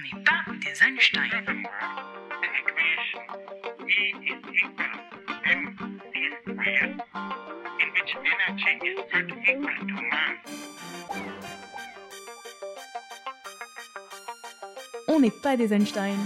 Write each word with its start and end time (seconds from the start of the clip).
On 0.00 0.16
n'est 0.16 0.24
pas 0.24 0.44
des 0.56 0.82
Einstein. 0.82 1.30
On 15.08 15.20
n'est 15.20 15.30
pas 15.42 15.56
des 15.56 15.72
Einstein. 15.72 16.16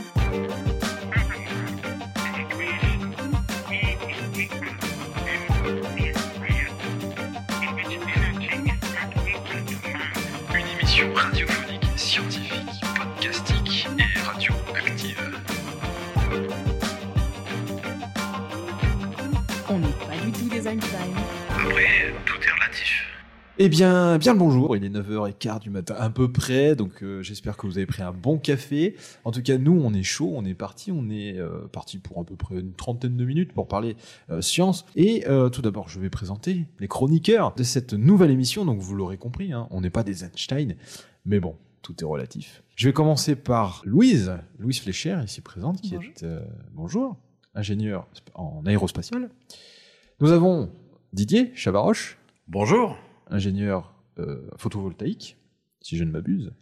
Eh 23.57 23.69
bien, 23.69 24.19
bien 24.19 24.33
le 24.33 24.41
bonjour, 24.41 24.77
il 24.77 24.85
est 24.85 24.89
9h15 24.89 25.61
du 25.61 25.71
matin 25.71 25.95
à 25.97 26.11
peu 26.11 26.31
près, 26.33 26.75
donc 26.75 27.05
euh, 27.05 27.23
j'espère 27.23 27.57
que 27.57 27.69
vous 27.69 27.79
avez 27.79 27.87
pris 27.87 28.03
un 28.03 28.11
bon 28.11 28.37
café. 28.37 28.97
En 29.25 29.31
tout 29.31 29.43
cas, 29.43 29.59
nous, 29.59 29.81
on 29.81 29.95
est 29.95 30.03
chaud, 30.03 30.33
on 30.35 30.45
est 30.45 30.55
parti, 30.55 30.91
on 30.91 31.09
est 31.09 31.39
euh, 31.39 31.69
parti 31.69 31.99
pour 31.99 32.19
à 32.21 32.25
peu 32.25 32.35
près 32.35 32.57
une 32.59 32.73
trentaine 32.73 33.17
de 33.17 33.25
minutes 33.25 33.53
pour 33.53 33.69
parler 33.69 33.95
euh, 34.31 34.41
science. 34.41 34.85
Et 34.97 35.25
euh, 35.29 35.51
tout 35.51 35.63
d'abord, 35.63 35.89
je 35.89 36.01
vais 36.01 36.11
présenter 36.11 36.65
les 36.81 36.89
chroniqueurs 36.89 37.55
de 37.55 37.63
cette 37.63 37.93
nouvelle 37.95 38.33
émission, 38.33 38.65
donc 38.65 38.81
vous 38.81 38.97
l'aurez 38.97 39.19
compris, 39.19 39.53
hein, 39.53 39.69
on 39.71 39.83
n'est 39.83 39.91
pas 39.91 40.03
des 40.03 40.25
Einstein, 40.25 40.75
mais 41.25 41.39
bon, 41.39 41.55
tout 41.83 41.95
est 42.01 42.05
relatif. 42.05 42.65
Je 42.75 42.89
vais 42.89 42.93
commencer 42.93 43.37
par 43.37 43.83
Louise, 43.85 44.33
Louise 44.59 44.81
Fléchère, 44.81 45.23
ici 45.23 45.41
présente, 45.43 45.81
qui 45.81 45.95
Bonjour. 45.95 46.11
est, 46.11 46.23
euh, 46.25 46.41
bonjour, 46.73 47.17
ingénieur 47.55 48.09
en 48.35 48.67
aérospatial. 48.67 49.31
Nous 50.19 50.33
avons 50.33 50.71
Didier 51.13 51.53
Chavaroche, 51.55 52.19
Bonjour. 52.49 52.97
Ingénieur 53.29 53.95
euh, 54.19 54.49
photovoltaïque, 54.57 55.37
si 55.81 55.97
je 55.97 56.05
ne 56.05 56.11
m'abuse, 56.11 56.53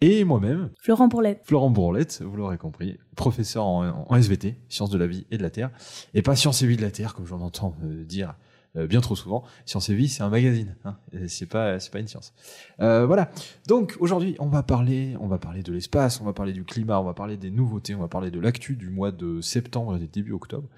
et 0.00 0.22
moi-même, 0.22 0.70
Florent 0.80 1.08
Pourlette. 1.08 1.40
Florent 1.42 1.70
Bourlette, 1.70 2.22
vous 2.24 2.36
l'aurez 2.36 2.56
compris, 2.56 2.98
professeur 3.16 3.64
en, 3.64 4.06
en 4.08 4.16
SVT, 4.16 4.56
sciences 4.68 4.90
de 4.90 4.98
la 4.98 5.08
vie 5.08 5.26
et 5.32 5.38
de 5.38 5.42
la 5.42 5.50
Terre, 5.50 5.70
et 6.14 6.22
pas 6.22 6.36
sciences 6.36 6.62
et 6.62 6.68
vie 6.68 6.76
de 6.76 6.82
la 6.82 6.92
Terre, 6.92 7.14
comme 7.14 7.26
j'en 7.26 7.40
entends 7.40 7.74
euh, 7.82 8.04
dire 8.04 8.36
euh, 8.76 8.86
bien 8.86 9.00
trop 9.00 9.16
souvent. 9.16 9.42
Sciences 9.66 9.88
et 9.88 9.96
vie, 9.96 10.08
c'est 10.08 10.22
un 10.22 10.28
magazine, 10.28 10.76
hein, 10.84 10.96
c'est 11.26 11.46
pas, 11.46 11.80
c'est 11.80 11.90
pas 11.90 11.98
une 11.98 12.06
science. 12.06 12.32
Euh, 12.78 13.06
voilà. 13.06 13.30
Donc 13.66 13.96
aujourd'hui, 13.98 14.36
on 14.38 14.46
va 14.46 14.62
parler, 14.62 15.16
on 15.20 15.26
va 15.26 15.38
parler 15.38 15.64
de 15.64 15.72
l'espace, 15.72 16.20
on 16.20 16.24
va 16.24 16.32
parler 16.32 16.52
du 16.52 16.62
climat, 16.62 17.00
on 17.00 17.04
va 17.04 17.14
parler 17.14 17.36
des 17.36 17.50
nouveautés, 17.50 17.96
on 17.96 18.00
va 18.00 18.08
parler 18.08 18.30
de 18.30 18.38
l'actu 18.38 18.76
du 18.76 18.90
mois 18.90 19.10
de 19.10 19.40
septembre 19.40 19.96
et 19.96 20.06
début 20.06 20.32
octobre. 20.32 20.68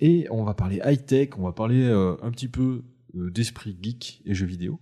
Et 0.00 0.28
on 0.30 0.44
va 0.44 0.54
parler 0.54 0.80
high-tech, 0.84 1.30
on 1.38 1.42
va 1.42 1.52
parler 1.52 1.90
un 2.22 2.30
petit 2.30 2.46
peu 2.46 2.82
d'esprit 3.14 3.76
geek 3.80 4.20
et 4.26 4.34
jeux 4.34 4.46
vidéo. 4.46 4.80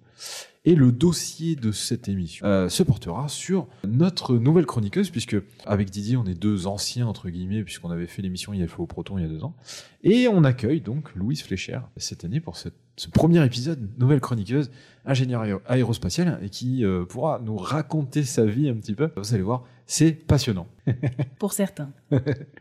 Et 0.64 0.76
le 0.76 0.92
dossier 0.92 1.56
de 1.56 1.72
cette 1.72 2.08
émission 2.08 2.46
euh, 2.46 2.68
se 2.68 2.84
portera 2.84 3.28
sur 3.28 3.66
notre 3.86 4.36
nouvelle 4.36 4.64
chroniqueuse, 4.66 5.10
puisque 5.10 5.36
avec 5.66 5.90
Didier, 5.90 6.16
on 6.16 6.24
est 6.24 6.34
deux 6.34 6.68
anciens, 6.68 7.06
entre 7.08 7.30
guillemets, 7.30 7.64
puisqu'on 7.64 7.90
avait 7.90 8.06
fait 8.06 8.22
l'émission 8.22 8.52
IFO 8.54 8.84
au 8.84 8.86
Proton 8.86 9.18
il 9.18 9.22
y 9.22 9.24
a 9.24 9.28
deux 9.28 9.42
ans. 9.42 9.56
Et 10.04 10.28
on 10.28 10.44
accueille 10.44 10.80
donc 10.80 11.12
Louise 11.16 11.42
Fléchère 11.42 11.88
cette 11.96 12.24
année 12.24 12.38
pour 12.40 12.56
cette- 12.56 12.76
ce 12.96 13.08
premier 13.08 13.44
épisode, 13.44 13.88
nouvelle 13.98 14.20
chroniqueuse, 14.20 14.70
ingénieure 15.04 15.42
aéro- 15.42 15.62
aérospatiale, 15.66 16.38
et 16.42 16.48
qui 16.50 16.84
euh, 16.84 17.04
pourra 17.06 17.40
nous 17.44 17.56
raconter 17.56 18.22
sa 18.22 18.44
vie 18.44 18.68
un 18.68 18.74
petit 18.74 18.94
peu. 18.94 19.10
Vous 19.16 19.34
allez 19.34 19.42
voir, 19.42 19.64
c'est 19.86 20.12
passionnant. 20.12 20.68
Pour 21.40 21.52
certains. 21.54 21.90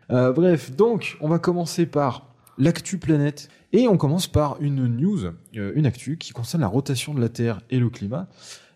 Euh, 0.10 0.34
bref, 0.34 0.76
donc 0.76 1.18
on 1.22 1.30
va 1.30 1.40
commencer 1.40 1.86
par 1.86 2.31
l'actu 2.62 3.00
planète 3.00 3.50
et 3.74 3.88
on 3.88 3.98
commence 3.98 4.28
par 4.28 4.62
une 4.62 4.86
news, 4.86 5.26
euh, 5.56 5.72
une 5.76 5.86
actu 5.88 6.18
qui 6.18 6.32
concerne 6.32 6.62
la 6.62 6.68
rotation 6.68 7.14
de 7.14 7.20
la 7.20 7.30
Terre 7.30 7.62
et 7.72 7.80
le 7.80 7.90
climat. 7.90 8.28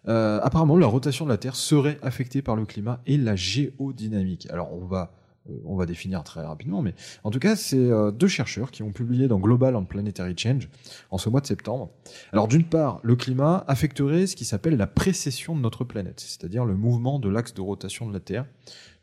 Euh, 0.08 0.40
apparemment, 0.42 0.76
la 0.78 0.88
rotation 0.88 1.26
de 1.26 1.30
la 1.30 1.38
Terre 1.38 1.56
serait 1.56 2.00
affectée 2.02 2.42
par 2.42 2.56
le 2.56 2.66
climat 2.66 3.02
et 3.06 3.18
la 3.18 3.36
géodynamique. 3.36 4.48
Alors 4.50 4.74
on 4.74 4.86
va 4.86 5.14
euh, 5.48 5.54
on 5.66 5.76
va 5.76 5.86
définir 5.86 6.24
très 6.24 6.42
rapidement, 6.42 6.82
mais 6.82 6.96
en 7.24 7.30
tout 7.30 7.38
cas, 7.38 7.56
c'est 7.56 7.88
deux 8.14 8.28
chercheurs 8.28 8.72
qui 8.72 8.82
ont 8.82 8.92
publié 8.92 9.28
dans 9.28 9.38
Global 9.38 9.76
and 9.76 9.86
Planetary 9.86 10.34
Change 10.36 10.68
en 11.12 11.20
ce 11.20 11.30
mois 11.30 11.42
de 11.42 11.46
septembre. 11.46 11.92
Alors 12.34 12.48
d'une 12.48 12.64
part, 12.64 13.00
le 13.04 13.16
climat 13.16 13.64
affecterait 13.68 14.26
ce 14.26 14.36
qui 14.36 14.46
s'appelle 14.46 14.76
la 14.76 14.88
précession 14.88 15.56
de 15.56 15.62
notre 15.62 15.84
planète, 15.84 16.20
c'est-à-dire 16.20 16.66
le 16.66 16.76
mouvement 16.76 17.20
de 17.20 17.30
l'axe 17.30 17.54
de 17.54 17.62
rotation 17.62 18.08
de 18.08 18.14
la 18.14 18.20
Terre, 18.20 18.48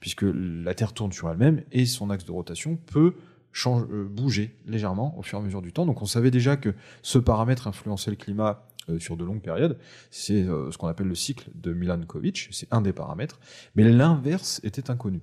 puisque 0.01 0.25
la 0.25 0.75
Terre 0.75 0.93
tourne 0.93 1.13
sur 1.13 1.31
elle-même 1.31 1.63
et 1.71 1.87
son 1.87 2.11
axe 2.11 2.25
de 2.25 2.33
rotation 2.33 2.77
peut 2.87 3.15
change, 3.53 3.87
euh, 3.91 4.05
bouger 4.05 4.57
légèrement 4.67 5.17
au 5.19 5.23
fur 5.23 5.39
et 5.39 5.43
à 5.43 5.45
mesure 5.45 5.63
du 5.63 5.73
temps. 5.73 5.87
Donc 5.87 6.03
on 6.03 6.07
savait 6.07 6.31
déjà 6.31 6.57
que 6.57 6.75
ce 7.03 7.19
paramètre 7.19 7.67
influençait 7.67 8.11
le 8.11 8.17
climat 8.17 8.67
euh, 8.89 8.99
sur 8.99 9.17
de 9.17 9.25
longues 9.25 9.43
périodes. 9.43 9.79
C'est 10.11 10.43
euh, 10.43 10.71
ce 10.71 10.79
qu'on 10.79 10.89
appelle 10.89 11.07
le 11.07 11.15
cycle 11.15 11.51
de 11.55 11.73
Milankovitch, 11.73 12.49
c'est 12.51 12.73
un 12.73 12.81
des 12.81 12.93
paramètres, 12.93 13.39
mais 13.77 13.85
l'inverse 13.85 14.61
était 14.65 14.91
inconnu. 14.91 15.21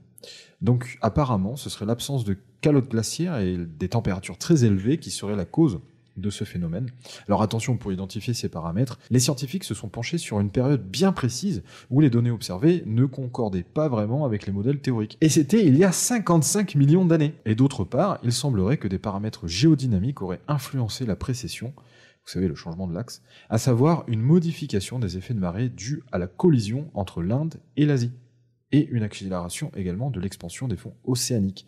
Donc 0.62 0.97
apparemment, 1.01 1.56
ce 1.56 1.69
serait 1.69 1.85
l'absence 1.85 2.23
de 2.23 2.38
calotte 2.62 2.90
glaciaire 2.90 3.38
et 3.40 3.57
des 3.57 3.90
températures 3.90 4.38
très 4.38 4.66
élevées 4.66 4.97
qui 4.97 5.11
seraient 5.11 5.35
la 5.35 5.46
cause 5.46 5.79
de 6.19 6.30
ce 6.30 6.44
phénomène. 6.44 6.90
Alors 7.28 7.41
attention, 7.41 7.78
pour 7.78 7.91
identifier 7.91 8.34
ces 8.34 8.50
paramètres, 8.50 9.00
les 9.09 9.19
scientifiques 9.19 9.63
se 9.63 9.74
sont 9.74 9.90
penchés 9.90 10.18
sur 10.18 10.40
une 10.40 10.52
période 10.52 10.84
bien 10.84 11.12
précise 11.12 11.63
où 11.90 12.02
les 12.02 12.09
données 12.09 12.31
observées 12.31 12.84
ne 12.85 13.06
concordaient 13.06 13.63
pas 13.63 13.88
vraiment 13.88 14.25
avec 14.25 14.46
les 14.46 14.53
modèles 14.53 14.79
théoriques. 14.79 15.18
Et 15.22 15.29
c'était 15.29 15.66
il 15.66 15.78
y 15.78 15.84
a 15.84 15.91
55 15.91 16.75
millions 16.75 17.06
d'années. 17.06 17.34
Et 17.46 17.56
d'autre 17.56 17.84
part, 17.84 18.19
il 18.24 18.31
semblerait 18.31 18.78
que 18.78 18.88
des 18.88 19.00
paramètres 19.00 19.47
géodynamiques 19.47 20.22
auraient 20.22 20.41
influencé 20.47 21.06
la 21.06 21.16
précession, 21.16 21.74
vous 21.78 22.31
savez, 22.31 22.47
le 22.47 22.56
changement 22.56 22.88
de 22.88 22.94
l'axe, 22.94 23.22
à 23.50 23.58
savoir 23.58 24.03
une 24.08 24.22
modification 24.22 25.00
des 25.00 25.18
effets 25.18 25.34
de 25.34 25.40
marée 25.40 25.69
due 25.69 26.03
à 26.12 26.18
la 26.18 26.28
collision 26.28 26.90
entre 26.94 27.22
l'Inde 27.22 27.56
et 27.75 27.85
l'Asie, 27.85 28.12
et 28.72 28.88
une 28.88 29.03
accélération 29.03 29.72
également 29.75 30.12
de 30.12 30.19
l'expansion 30.19 30.68
des 30.68 30.78
fonds 30.78 30.94
océaniques. 31.03 31.66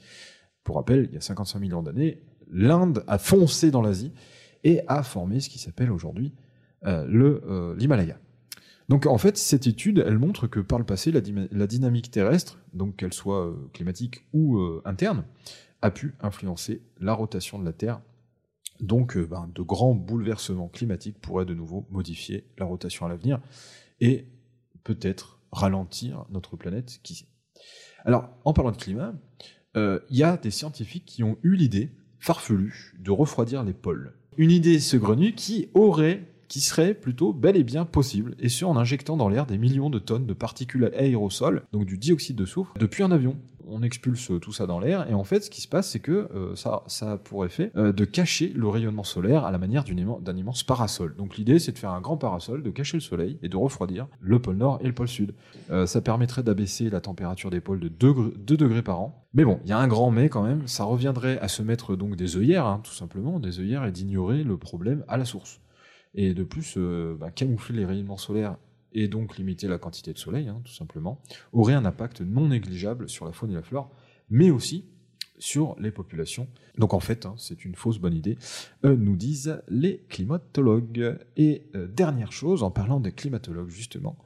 Pour 0.63 0.75
rappel, 0.75 1.07
il 1.09 1.15
y 1.15 1.17
a 1.17 1.21
55 1.21 1.59
millions 1.59 1.81
d'années, 1.81 2.21
l'Inde 2.51 3.03
a 3.07 3.17
foncé 3.17 3.71
dans 3.71 3.81
l'Asie 3.81 4.11
et 4.63 4.81
a 4.87 5.03
formé 5.03 5.39
ce 5.39 5.49
qui 5.49 5.59
s'appelle 5.59 5.91
aujourd'hui 5.91 6.33
euh, 6.85 7.05
euh, 7.45 7.75
l'Himalaya. 7.75 8.17
Donc 8.89 9.05
en 9.05 9.17
fait, 9.17 9.37
cette 9.37 9.67
étude, 9.67 10.03
elle 10.05 10.17
montre 10.17 10.47
que 10.47 10.59
par 10.59 10.79
le 10.79 10.85
passé, 10.85 11.11
la, 11.11 11.67
dynamique 11.67 12.11
terrestre, 12.11 12.59
donc 12.73 12.97
qu'elle 12.97 13.13
soit 13.13 13.47
euh, 13.47 13.69
climatique 13.73 14.25
ou 14.33 14.59
interne, 14.83 15.23
a 15.81 15.91
pu 15.91 16.15
influencer 16.21 16.81
la 16.99 17.13
rotation 17.13 17.59
de 17.59 17.65
la 17.65 17.73
Terre. 17.73 18.01
Donc 18.79 19.17
ben, 19.17 19.49
de 19.53 19.61
grands 19.61 19.93
bouleversements 19.93 20.67
climatiques 20.67 21.21
pourraient 21.21 21.45
de 21.45 21.53
nouveau 21.53 21.85
modifier 21.91 22.45
la 22.57 22.65
rotation 22.65 23.05
à 23.05 23.09
l'avenir 23.09 23.39
et 23.99 24.25
peut-être 24.83 25.39
ralentir 25.51 26.25
notre 26.31 26.57
planète, 26.57 26.99
qui 27.03 27.13
sait. 27.13 27.27
Alors, 28.03 28.29
en 28.43 28.53
parlant 28.53 28.71
de 28.71 28.77
climat, 28.77 29.13
il 29.75 30.01
y 30.09 30.23
a 30.23 30.37
des 30.37 30.51
scientifiques 30.51 31.05
qui 31.05 31.23
ont 31.23 31.37
eu 31.43 31.55
l'idée 31.55 31.91
farfelue 32.19 32.95
de 32.99 33.11
refroidir 33.11 33.63
les 33.63 33.73
pôles. 33.73 34.13
Une 34.37 34.51
idée 34.51 34.79
saugrenue 34.79 35.33
qui 35.33 35.69
aurait, 35.73 36.23
qui 36.51 36.59
serait 36.59 36.93
plutôt 36.93 37.31
bel 37.31 37.55
et 37.55 37.63
bien 37.63 37.85
possible, 37.85 38.35
et 38.37 38.49
ce 38.49 38.65
en 38.65 38.75
injectant 38.75 39.15
dans 39.15 39.29
l'air 39.29 39.45
des 39.45 39.57
millions 39.57 39.89
de 39.89 39.99
tonnes 39.99 40.25
de 40.25 40.33
particules 40.33 40.91
aérosols, 40.97 41.63
donc 41.71 41.85
du 41.85 41.97
dioxyde 41.97 42.35
de 42.35 42.45
soufre, 42.45 42.73
depuis 42.77 43.03
un 43.03 43.11
avion. 43.11 43.37
On 43.69 43.83
expulse 43.83 44.29
tout 44.41 44.51
ça 44.51 44.67
dans 44.67 44.77
l'air, 44.77 45.09
et 45.09 45.13
en 45.13 45.23
fait, 45.23 45.45
ce 45.45 45.49
qui 45.49 45.61
se 45.61 45.69
passe, 45.69 45.89
c'est 45.89 46.01
que 46.01 46.27
euh, 46.35 46.53
ça, 46.57 46.83
ça 46.87 47.13
a 47.13 47.17
pour 47.17 47.45
effet 47.45 47.71
euh, 47.77 47.93
de 47.93 48.03
cacher 48.03 48.51
le 48.53 48.67
rayonnement 48.67 49.05
solaire 49.05 49.45
à 49.45 49.51
la 49.51 49.57
manière 49.59 49.85
d'un 49.85 50.35
immense 50.35 50.63
parasol. 50.63 51.15
Donc 51.15 51.37
l'idée, 51.37 51.57
c'est 51.57 51.71
de 51.71 51.77
faire 51.77 51.91
un 51.91 52.01
grand 52.01 52.17
parasol, 52.17 52.63
de 52.63 52.69
cacher 52.69 52.97
le 52.97 53.01
soleil 53.01 53.39
et 53.41 53.47
de 53.47 53.55
refroidir 53.55 54.07
le 54.19 54.39
pôle 54.39 54.57
Nord 54.57 54.79
et 54.81 54.87
le 54.87 54.93
pôle 54.93 55.07
Sud. 55.07 55.33
Euh, 55.69 55.85
ça 55.85 56.01
permettrait 56.01 56.43
d'abaisser 56.43 56.89
la 56.89 56.99
température 56.99 57.49
des 57.49 57.61
pôles 57.61 57.79
de 57.79 57.87
2, 57.87 58.33
2 58.35 58.57
degrés 58.57 58.81
par 58.81 58.99
an. 58.99 59.25
Mais 59.33 59.45
bon, 59.45 59.61
il 59.63 59.69
y 59.69 59.73
a 59.73 59.77
un 59.77 59.87
grand 59.87 60.11
mais 60.11 60.27
quand 60.27 60.43
même, 60.43 60.67
ça 60.67 60.83
reviendrait 60.83 61.39
à 61.39 61.47
se 61.47 61.61
mettre 61.61 61.95
donc 61.95 62.17
des 62.17 62.35
œillères, 62.35 62.65
hein, 62.65 62.81
tout 62.83 62.91
simplement, 62.91 63.39
des 63.39 63.61
œillères, 63.61 63.85
et 63.85 63.93
d'ignorer 63.93 64.43
le 64.43 64.57
problème 64.57 65.05
à 65.07 65.15
la 65.15 65.23
source. 65.23 65.61
Et 66.13 66.33
de 66.33 66.43
plus, 66.43 66.75
euh, 66.77 67.15
bah, 67.19 67.31
camoufler 67.31 67.77
les 67.77 67.85
rayonnements 67.85 68.17
solaires 68.17 68.57
et 68.93 69.07
donc 69.07 69.37
limiter 69.37 69.67
la 69.67 69.77
quantité 69.77 70.11
de 70.11 70.17
soleil, 70.17 70.49
hein, 70.49 70.61
tout 70.65 70.73
simplement, 70.73 71.21
aurait 71.53 71.73
un 71.73 71.85
impact 71.85 72.21
non 72.21 72.49
négligeable 72.49 73.07
sur 73.07 73.25
la 73.25 73.31
faune 73.31 73.51
et 73.51 73.55
la 73.55 73.61
flore, 73.61 73.89
mais 74.29 74.49
aussi 74.51 74.85
sur 75.39 75.75
les 75.79 75.91
populations. 75.91 76.47
Donc 76.77 76.93
en 76.93 76.99
fait, 76.99 77.25
hein, 77.25 77.33
c'est 77.37 77.63
une 77.63 77.75
fausse 77.75 77.99
bonne 77.99 78.13
idée, 78.13 78.37
euh, 78.85 78.95
nous 78.95 79.15
disent 79.15 79.61
les 79.69 80.03
climatologues. 80.09 81.17
Et 81.37 81.63
euh, 81.75 81.87
dernière 81.87 82.31
chose, 82.31 82.63
en 82.63 82.71
parlant 82.71 82.99
des 82.99 83.11
climatologues 83.11 83.69
justement, 83.69 84.17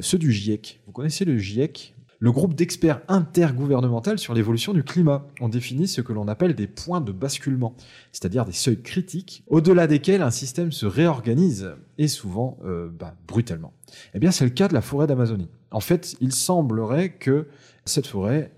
ceux 0.00 0.16
du 0.16 0.32
GIEC. 0.32 0.80
Vous 0.86 0.92
connaissez 0.92 1.26
le 1.26 1.36
GIEC? 1.36 1.94
Le 2.22 2.30
groupe 2.30 2.54
d'experts 2.54 3.00
intergouvernemental 3.08 4.16
sur 4.16 4.32
l'évolution 4.32 4.72
du 4.72 4.84
climat. 4.84 5.26
On 5.40 5.48
définit 5.48 5.88
ce 5.88 6.00
que 6.00 6.12
l'on 6.12 6.28
appelle 6.28 6.54
des 6.54 6.68
points 6.68 7.00
de 7.00 7.10
basculement, 7.10 7.74
c'est-à-dire 8.12 8.44
des 8.44 8.52
seuils 8.52 8.80
critiques 8.80 9.42
au-delà 9.48 9.88
desquels 9.88 10.22
un 10.22 10.30
système 10.30 10.70
se 10.70 10.86
réorganise, 10.86 11.72
et 11.98 12.06
souvent 12.06 12.58
euh, 12.64 12.88
bah, 12.96 13.16
brutalement. 13.26 13.72
Eh 14.14 14.20
bien, 14.20 14.30
c'est 14.30 14.44
le 14.44 14.52
cas 14.52 14.68
de 14.68 14.72
la 14.72 14.82
forêt 14.82 15.08
d'Amazonie. 15.08 15.48
En 15.72 15.80
fait, 15.80 16.14
il 16.20 16.32
semblerait 16.32 17.10
que 17.10 17.48
cette 17.86 18.06
forêt 18.06 18.52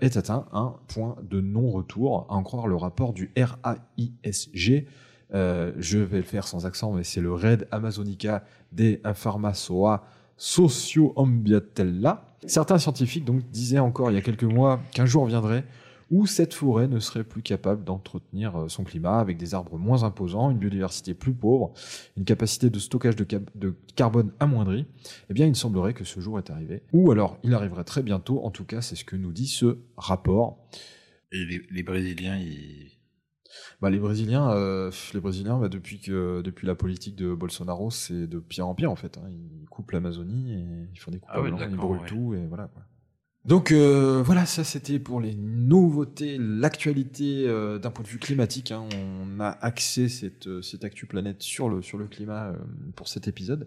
ait 0.00 0.16
atteint 0.16 0.46
un 0.54 0.76
point 0.88 1.16
de 1.22 1.42
non-retour, 1.42 2.26
à 2.30 2.32
en 2.32 2.42
croire 2.42 2.68
le 2.68 2.76
rapport 2.76 3.12
du 3.12 3.34
RAISG. 3.36 4.86
Euh, 5.34 5.72
je 5.76 5.98
vais 5.98 6.16
le 6.16 6.22
faire 6.22 6.48
sans 6.48 6.64
accent, 6.64 6.90
mais 6.94 7.04
c'est 7.04 7.20
le 7.20 7.34
Red 7.34 7.68
Amazonica 7.70 8.44
de 8.72 8.98
Pharmacoa 9.12 10.06
Socio-Ambientella. 10.38 12.29
Certains 12.46 12.78
scientifiques 12.78 13.24
donc 13.24 13.42
disaient 13.50 13.78
encore 13.78 14.10
il 14.10 14.14
y 14.14 14.18
a 14.18 14.22
quelques 14.22 14.44
mois 14.44 14.80
qu'un 14.92 15.06
jour 15.06 15.26
viendrait 15.26 15.64
où 16.10 16.26
cette 16.26 16.54
forêt 16.54 16.88
ne 16.88 16.98
serait 16.98 17.24
plus 17.24 17.42
capable 17.42 17.84
d'entretenir 17.84 18.56
euh, 18.56 18.68
son 18.68 18.84
climat 18.84 19.18
avec 19.20 19.36
des 19.36 19.54
arbres 19.54 19.78
moins 19.78 20.02
imposants, 20.02 20.50
une 20.50 20.58
biodiversité 20.58 21.14
plus 21.14 21.32
pauvre, 21.32 21.72
une 22.16 22.24
capacité 22.24 22.68
de 22.68 22.78
stockage 22.78 23.16
de, 23.16 23.76
carbone 23.94 24.32
amoindrie, 24.40 24.86
eh 25.28 25.34
bien 25.34 25.46
il 25.46 25.54
semblerait 25.54 25.94
que 25.94 26.04
ce 26.04 26.20
jour 26.20 26.38
est 26.38 26.50
arrivé. 26.50 26.82
Ou 26.92 27.12
alors 27.12 27.38
il 27.44 27.54
arriverait 27.54 27.84
très 27.84 28.02
bientôt, 28.02 28.44
en 28.44 28.50
tout 28.50 28.64
cas 28.64 28.82
c'est 28.82 28.96
ce 28.96 29.04
que 29.04 29.16
nous 29.16 29.32
dit 29.32 29.46
ce 29.46 29.78
rapport. 29.96 30.58
Et 31.32 31.44
les, 31.44 31.62
les 31.70 31.82
Brésiliens, 31.84 32.38
ils... 32.38 32.90
Bah, 33.80 33.90
les 33.90 33.98
Brésiliens, 33.98 34.50
euh, 34.52 34.90
les 35.14 35.20
Brésiliens, 35.20 35.58
bah, 35.58 35.68
depuis 35.68 36.00
que 36.00 36.42
depuis 36.42 36.66
la 36.66 36.74
politique 36.74 37.16
de 37.16 37.34
Bolsonaro, 37.34 37.90
c'est 37.90 38.26
de 38.26 38.38
pire 38.38 38.66
en 38.68 38.74
pire 38.74 38.90
en 38.90 38.96
fait. 38.96 39.18
hein. 39.18 39.28
Ils 39.30 39.66
coupent 39.68 39.90
l'Amazonie 39.92 40.52
et 40.54 40.88
ils 40.92 40.98
font 40.98 41.10
des 41.10 41.18
coupes 41.18 41.30
Ah 41.32 41.40
blanc, 41.40 41.58
ils 41.70 41.76
brûlent 41.76 42.00
ouais. 42.00 42.06
tout 42.06 42.34
et 42.34 42.46
voilà. 42.46 42.68
Quoi. 42.68 42.82
Donc 43.46 43.72
euh, 43.72 44.22
voilà, 44.22 44.44
ça 44.44 44.64
c'était 44.64 44.98
pour 44.98 45.20
les 45.20 45.34
nouveautés, 45.34 46.36
l'actualité 46.38 47.44
euh, 47.48 47.78
d'un 47.78 47.90
point 47.90 48.04
de 48.04 48.08
vue 48.08 48.18
climatique. 48.18 48.70
hein. 48.70 48.84
On 48.94 49.40
a 49.40 49.48
axé 49.48 50.08
cette 50.08 50.60
cette 50.62 50.84
actu 50.84 51.06
planète 51.06 51.42
sur 51.42 51.68
le 51.70 51.80
sur 51.80 51.96
le 51.96 52.06
climat 52.06 52.52
pour 52.96 53.08
cet 53.08 53.28
épisode. 53.28 53.66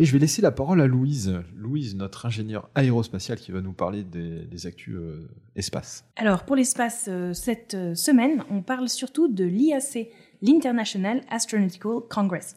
Et 0.00 0.04
je 0.04 0.12
vais 0.12 0.20
laisser 0.20 0.40
la 0.40 0.52
parole 0.52 0.80
à 0.80 0.86
Louise, 0.86 1.42
Louise, 1.56 1.96
notre 1.96 2.24
ingénieure 2.24 2.70
aérospatiale, 2.76 3.36
qui 3.36 3.50
va 3.50 3.60
nous 3.60 3.72
parler 3.72 4.04
des, 4.04 4.44
des 4.44 4.66
actus 4.68 4.94
euh, 4.94 5.28
espace. 5.56 6.04
Alors, 6.14 6.44
pour 6.44 6.54
l'espace, 6.54 7.06
euh, 7.08 7.32
cette 7.32 7.74
euh, 7.74 7.96
semaine, 7.96 8.44
on 8.48 8.62
parle 8.62 8.88
surtout 8.88 9.26
de 9.26 9.42
l'IAC, 9.42 10.08
l'International 10.40 11.22
Astronautical 11.28 12.02
Congress. 12.08 12.54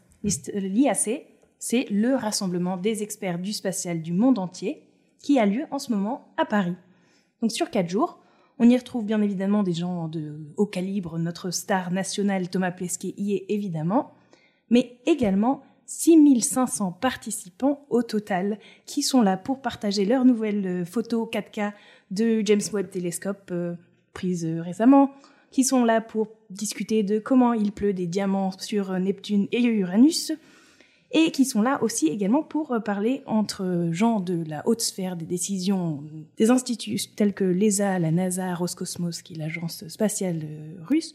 L'IAC, 0.54 1.26
c'est 1.58 1.88
le 1.90 2.14
rassemblement 2.14 2.78
des 2.78 3.02
experts 3.02 3.40
du 3.40 3.54
spatial 3.54 4.04
du 4.04 4.14
monde 4.14 4.38
entier 4.38 4.84
qui 5.18 5.40
a 5.40 5.48
lieu 5.48 5.64
en 5.72 5.80
ce 5.80 5.92
moment 5.92 6.32
à 6.38 6.46
Paris. 6.46 6.76
Donc, 7.42 7.52
sur 7.52 7.72
quatre 7.72 7.90
jours, 7.90 8.20
on 8.60 8.70
y 8.70 8.78
retrouve 8.78 9.04
bien 9.04 9.20
évidemment 9.20 9.64
des 9.64 9.74
gens 9.74 10.08
de 10.10 10.54
haut 10.58 10.68
calibre. 10.68 11.18
Notre 11.18 11.50
star 11.50 11.90
nationale 11.90 12.52
Thomas 12.52 12.70
Pesquet 12.70 13.16
y 13.18 13.34
est 13.34 13.46
évidemment, 13.50 14.12
mais 14.70 15.00
également 15.08 15.64
6500 15.94 16.94
participants 16.94 17.86
au 17.90 18.02
total 18.02 18.58
qui 18.86 19.04
sont 19.04 19.22
là 19.22 19.36
pour 19.36 19.62
partager 19.62 20.06
leurs 20.06 20.24
nouvelles 20.24 20.66
euh, 20.66 20.86
photos 20.86 21.28
4K 21.30 21.74
de 22.12 22.42
James 22.46 22.62
Webb 22.72 22.90
Telescope 22.90 23.50
euh, 23.52 23.76
prises 24.14 24.46
euh, 24.46 24.62
récemment, 24.62 25.12
qui 25.52 25.66
sont 25.66 25.84
là 25.84 26.00
pour 26.00 26.30
discuter 26.50 27.04
de 27.04 27.20
comment 27.20 27.54
il 27.54 27.74
pleut 27.74 27.94
des 27.94 28.08
diamants 28.08 28.52
sur 28.58 28.92
euh, 28.92 29.00
Neptune 29.00 29.48
et 29.52 29.62
Uranus, 29.62 30.32
et 31.12 31.32
qui 31.32 31.44
sont 31.44 31.62
là 31.62 31.84
aussi 31.84 32.08
également 32.08 32.42
pour 32.42 32.78
parler 32.86 33.22
entre 33.26 33.90
gens 33.92 34.22
de 34.22 34.46
la 34.48 34.66
haute 34.66 34.80
sphère 34.80 35.18
des 35.18 35.26
décisions 35.26 36.02
des 36.38 36.52
instituts 36.52 37.02
tels 37.18 37.34
que 37.34 37.44
l'ESA, 37.44 38.00
la 38.00 38.12
NASA, 38.12 38.56
Roscosmos, 38.56 39.22
qui 39.22 39.34
est 39.34 39.38
l'agence 39.38 39.86
spatiale 39.90 40.42
russe, 40.88 41.12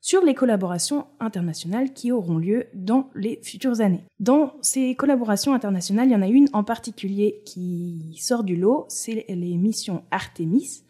sur 0.00 0.22
les 0.24 0.34
collaborations 0.34 1.06
internationales 1.20 1.92
qui 1.92 2.12
auront 2.12 2.38
lieu 2.38 2.66
dans 2.74 3.10
les 3.14 3.40
futures 3.42 3.80
années. 3.80 4.04
Dans 4.20 4.54
ces 4.62 4.94
collaborations 4.94 5.54
internationales, 5.54 6.08
il 6.08 6.12
y 6.12 6.16
en 6.16 6.22
a 6.22 6.28
une 6.28 6.48
en 6.52 6.64
particulier 6.64 7.42
qui 7.44 8.16
sort 8.20 8.44
du 8.44 8.56
lot, 8.56 8.86
c'est 8.88 9.24
les 9.28 9.56
missions 9.56 10.04
Artemis. 10.10 10.84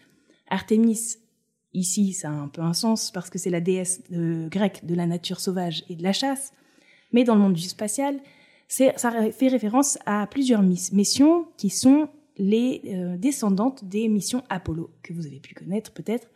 Artemis, 0.50 1.16
ici, 1.72 2.12
ça 2.12 2.28
a 2.28 2.32
un 2.32 2.48
peu 2.48 2.62
un 2.62 2.74
sens 2.74 3.10
parce 3.10 3.30
que 3.30 3.38
c'est 3.38 3.50
la 3.50 3.60
déesse 3.60 4.02
euh, 4.12 4.48
grecque 4.48 4.84
de 4.84 4.94
la 4.94 5.06
nature 5.06 5.40
sauvage 5.40 5.84
et 5.88 5.96
de 5.96 6.02
la 6.02 6.12
chasse, 6.12 6.52
mais 7.12 7.24
dans 7.24 7.34
le 7.34 7.40
monde 7.40 7.54
du 7.54 7.62
spatial, 7.62 8.20
ça 8.68 8.92
fait 9.32 9.48
référence 9.48 9.98
à 10.04 10.26
plusieurs 10.26 10.62
miss- 10.62 10.92
missions 10.92 11.46
qui 11.56 11.70
sont 11.70 12.08
les 12.36 12.82
euh, 12.84 13.16
descendantes 13.16 13.84
des 13.84 14.08
missions 14.08 14.44
Apollo, 14.50 14.90
que 15.02 15.14
vous 15.14 15.26
avez 15.26 15.40
pu 15.40 15.54
connaître 15.54 15.92
peut-être 15.92 16.28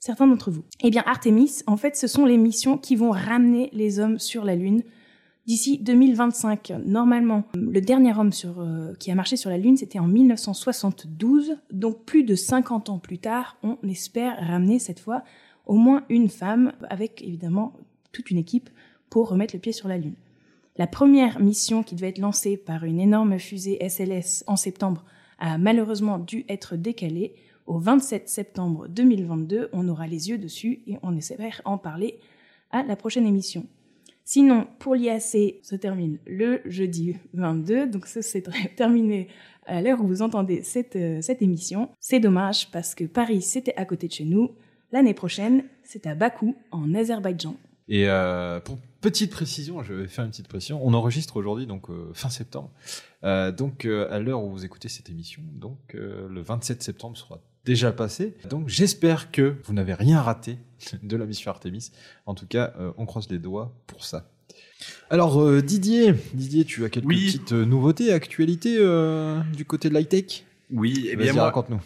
certains 0.00 0.26
d'entre 0.26 0.50
vous. 0.50 0.64
Eh 0.82 0.90
bien, 0.90 1.02
Artemis, 1.06 1.62
en 1.66 1.76
fait, 1.76 1.96
ce 1.96 2.06
sont 2.06 2.24
les 2.24 2.38
missions 2.38 2.78
qui 2.78 2.96
vont 2.96 3.10
ramener 3.10 3.70
les 3.72 4.00
hommes 4.00 4.18
sur 4.18 4.44
la 4.44 4.56
Lune 4.56 4.82
d'ici 5.46 5.78
2025. 5.78 6.72
Normalement, 6.84 7.44
le 7.54 7.80
dernier 7.80 8.16
homme 8.16 8.30
euh, 8.44 8.94
qui 8.98 9.10
a 9.10 9.14
marché 9.14 9.36
sur 9.36 9.50
la 9.50 9.58
Lune, 9.58 9.76
c'était 9.76 9.98
en 9.98 10.08
1972. 10.08 11.58
Donc, 11.70 12.04
plus 12.04 12.24
de 12.24 12.34
50 12.34 12.88
ans 12.88 12.98
plus 12.98 13.18
tard, 13.18 13.56
on 13.62 13.76
espère 13.88 14.36
ramener 14.38 14.78
cette 14.78 15.00
fois 15.00 15.22
au 15.66 15.74
moins 15.74 16.04
une 16.08 16.28
femme, 16.28 16.72
avec 16.88 17.22
évidemment 17.22 17.74
toute 18.12 18.30
une 18.30 18.38
équipe 18.38 18.70
pour 19.08 19.28
remettre 19.28 19.54
le 19.54 19.60
pied 19.60 19.72
sur 19.72 19.88
la 19.88 19.98
Lune. 19.98 20.16
La 20.76 20.86
première 20.86 21.40
mission 21.40 21.82
qui 21.82 21.94
devait 21.94 22.08
être 22.08 22.18
lancée 22.18 22.56
par 22.56 22.84
une 22.84 23.00
énorme 23.00 23.38
fusée 23.38 23.78
SLS 23.86 24.44
en 24.46 24.56
septembre 24.56 25.04
a 25.38 25.58
malheureusement 25.58 26.18
dû 26.18 26.44
être 26.48 26.76
décalée. 26.76 27.34
Au 27.70 27.78
27 27.78 28.28
septembre 28.28 28.88
2022, 28.88 29.68
on 29.72 29.86
aura 29.86 30.08
les 30.08 30.28
yeux 30.28 30.38
dessus 30.38 30.82
et 30.88 30.96
on 31.04 31.16
espère 31.16 31.62
en 31.64 31.78
parler 31.78 32.18
à 32.72 32.82
la 32.82 32.96
prochaine 32.96 33.28
émission. 33.28 33.64
Sinon, 34.24 34.66
pour 34.80 34.96
l'IAC, 34.96 35.60
se 35.62 35.76
termine 35.76 36.18
le 36.26 36.62
jeudi 36.64 37.14
22, 37.34 37.86
donc 37.86 38.06
ça 38.08 38.22
c'est 38.22 38.42
terminé 38.76 39.28
à 39.66 39.80
l'heure 39.82 40.02
où 40.02 40.08
vous 40.08 40.20
entendez 40.20 40.64
cette, 40.64 40.96
euh, 40.96 41.22
cette 41.22 41.42
émission. 41.42 41.90
C'est 42.00 42.18
dommage 42.18 42.72
parce 42.72 42.96
que 42.96 43.04
Paris 43.04 43.40
c'était 43.40 43.76
à 43.76 43.84
côté 43.84 44.08
de 44.08 44.14
chez 44.14 44.24
nous. 44.24 44.50
L'année 44.90 45.14
prochaine, 45.14 45.62
c'est 45.84 46.08
à 46.08 46.16
Bakou, 46.16 46.56
en 46.72 46.92
Azerbaïdjan. 46.92 47.54
Et 47.86 48.08
euh, 48.08 48.58
pour 48.58 48.78
petite 49.00 49.30
précision, 49.30 49.84
je 49.84 49.94
vais 49.94 50.08
faire 50.08 50.24
une 50.24 50.32
petite 50.32 50.48
précision. 50.48 50.80
On 50.82 50.92
enregistre 50.92 51.36
aujourd'hui, 51.36 51.68
donc 51.68 51.88
euh, 51.88 52.10
fin 52.14 52.30
septembre. 52.30 52.72
Donc 53.22 53.84
à 53.84 54.18
l'heure 54.18 54.42
où 54.42 54.50
vous 54.50 54.64
écoutez 54.64 54.88
cette 54.88 55.08
émission, 55.08 55.42
donc 55.54 55.78
le 55.92 56.40
27 56.40 56.82
septembre 56.82 57.16
sera 57.16 57.38
déjà 57.64 57.92
passé. 57.92 58.34
Donc 58.48 58.68
j'espère 58.68 59.30
que 59.30 59.56
vous 59.64 59.72
n'avez 59.74 59.94
rien 59.94 60.20
raté 60.20 60.58
de 61.02 61.16
la 61.16 61.26
mission 61.26 61.50
Artemis. 61.50 61.90
En 62.26 62.34
tout 62.34 62.46
cas, 62.46 62.72
euh, 62.78 62.92
on 62.96 63.06
croise 63.06 63.28
les 63.30 63.38
doigts 63.38 63.74
pour 63.86 64.04
ça. 64.04 64.30
Alors 65.10 65.40
euh, 65.40 65.60
Didier, 65.60 66.14
Didier, 66.34 66.64
tu 66.64 66.84
as 66.84 66.88
quelques 66.88 67.06
Oui. 67.06 67.26
petites 67.26 67.52
euh, 67.52 67.64
nouveautés, 67.66 68.12
actualités 68.12 68.76
euh, 68.78 69.40
du 69.54 69.64
côté 69.64 69.88
de 69.90 69.94
l'high-tech? 69.94 70.44
Oui, 70.72 71.08
eh 71.10 71.16
bien 71.16 71.32
moi, 71.34 71.44
raconte-nous. 71.44 71.80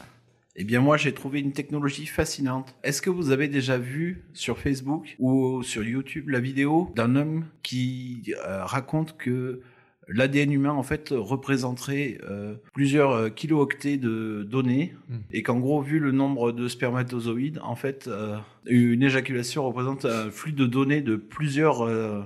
eh 0.56 0.65
bien 0.65 0.81
moi 0.81 0.97
j'ai 0.97 1.12
trouvé 1.12 1.41
une 1.41 1.53
technologie 1.53 2.06
fascinante. 2.06 2.75
Est-ce 2.84 3.03
que 3.03 3.10
vous 3.10 3.31
avez 3.31 3.49
déjà 3.49 3.79
vu 3.79 4.25
sur 4.32 4.58
Facebook 4.58 5.17
ou 5.19 5.63
sur 5.63 5.82
YouTube 5.82 6.29
la 6.29 6.39
vidéo 6.41 6.93
d'un 6.94 7.17
homme 7.17 7.46
qui 7.63 8.32
raconte 8.46 9.17
que 9.17 9.60
l'ADN 10.08 10.53
humain 10.53 10.73
en 10.73 10.82
fait 10.82 11.15
représenterait 11.17 12.19
euh, 12.29 12.55
plusieurs 12.73 13.11
euh, 13.13 13.29
kilooctets 13.31 13.96
de 13.96 14.46
données 14.49 14.94
Mm. 15.08 15.17
et 15.32 15.43
qu'en 15.43 15.58
gros 15.58 15.81
vu 15.82 15.99
le 15.99 16.13
nombre 16.13 16.53
de 16.53 16.69
spermatozoïdes 16.69 17.61
en 17.63 17.77
fait 17.77 18.06
euh, 18.08 18.37
une 18.67 19.03
éjaculation 19.03 19.67
représente 19.67 20.05
un 20.05 20.31
flux 20.31 20.53
de 20.53 20.67
données 20.67 21.01
de 21.03 21.17
plusieurs 21.17 21.82
euh, 21.82 22.23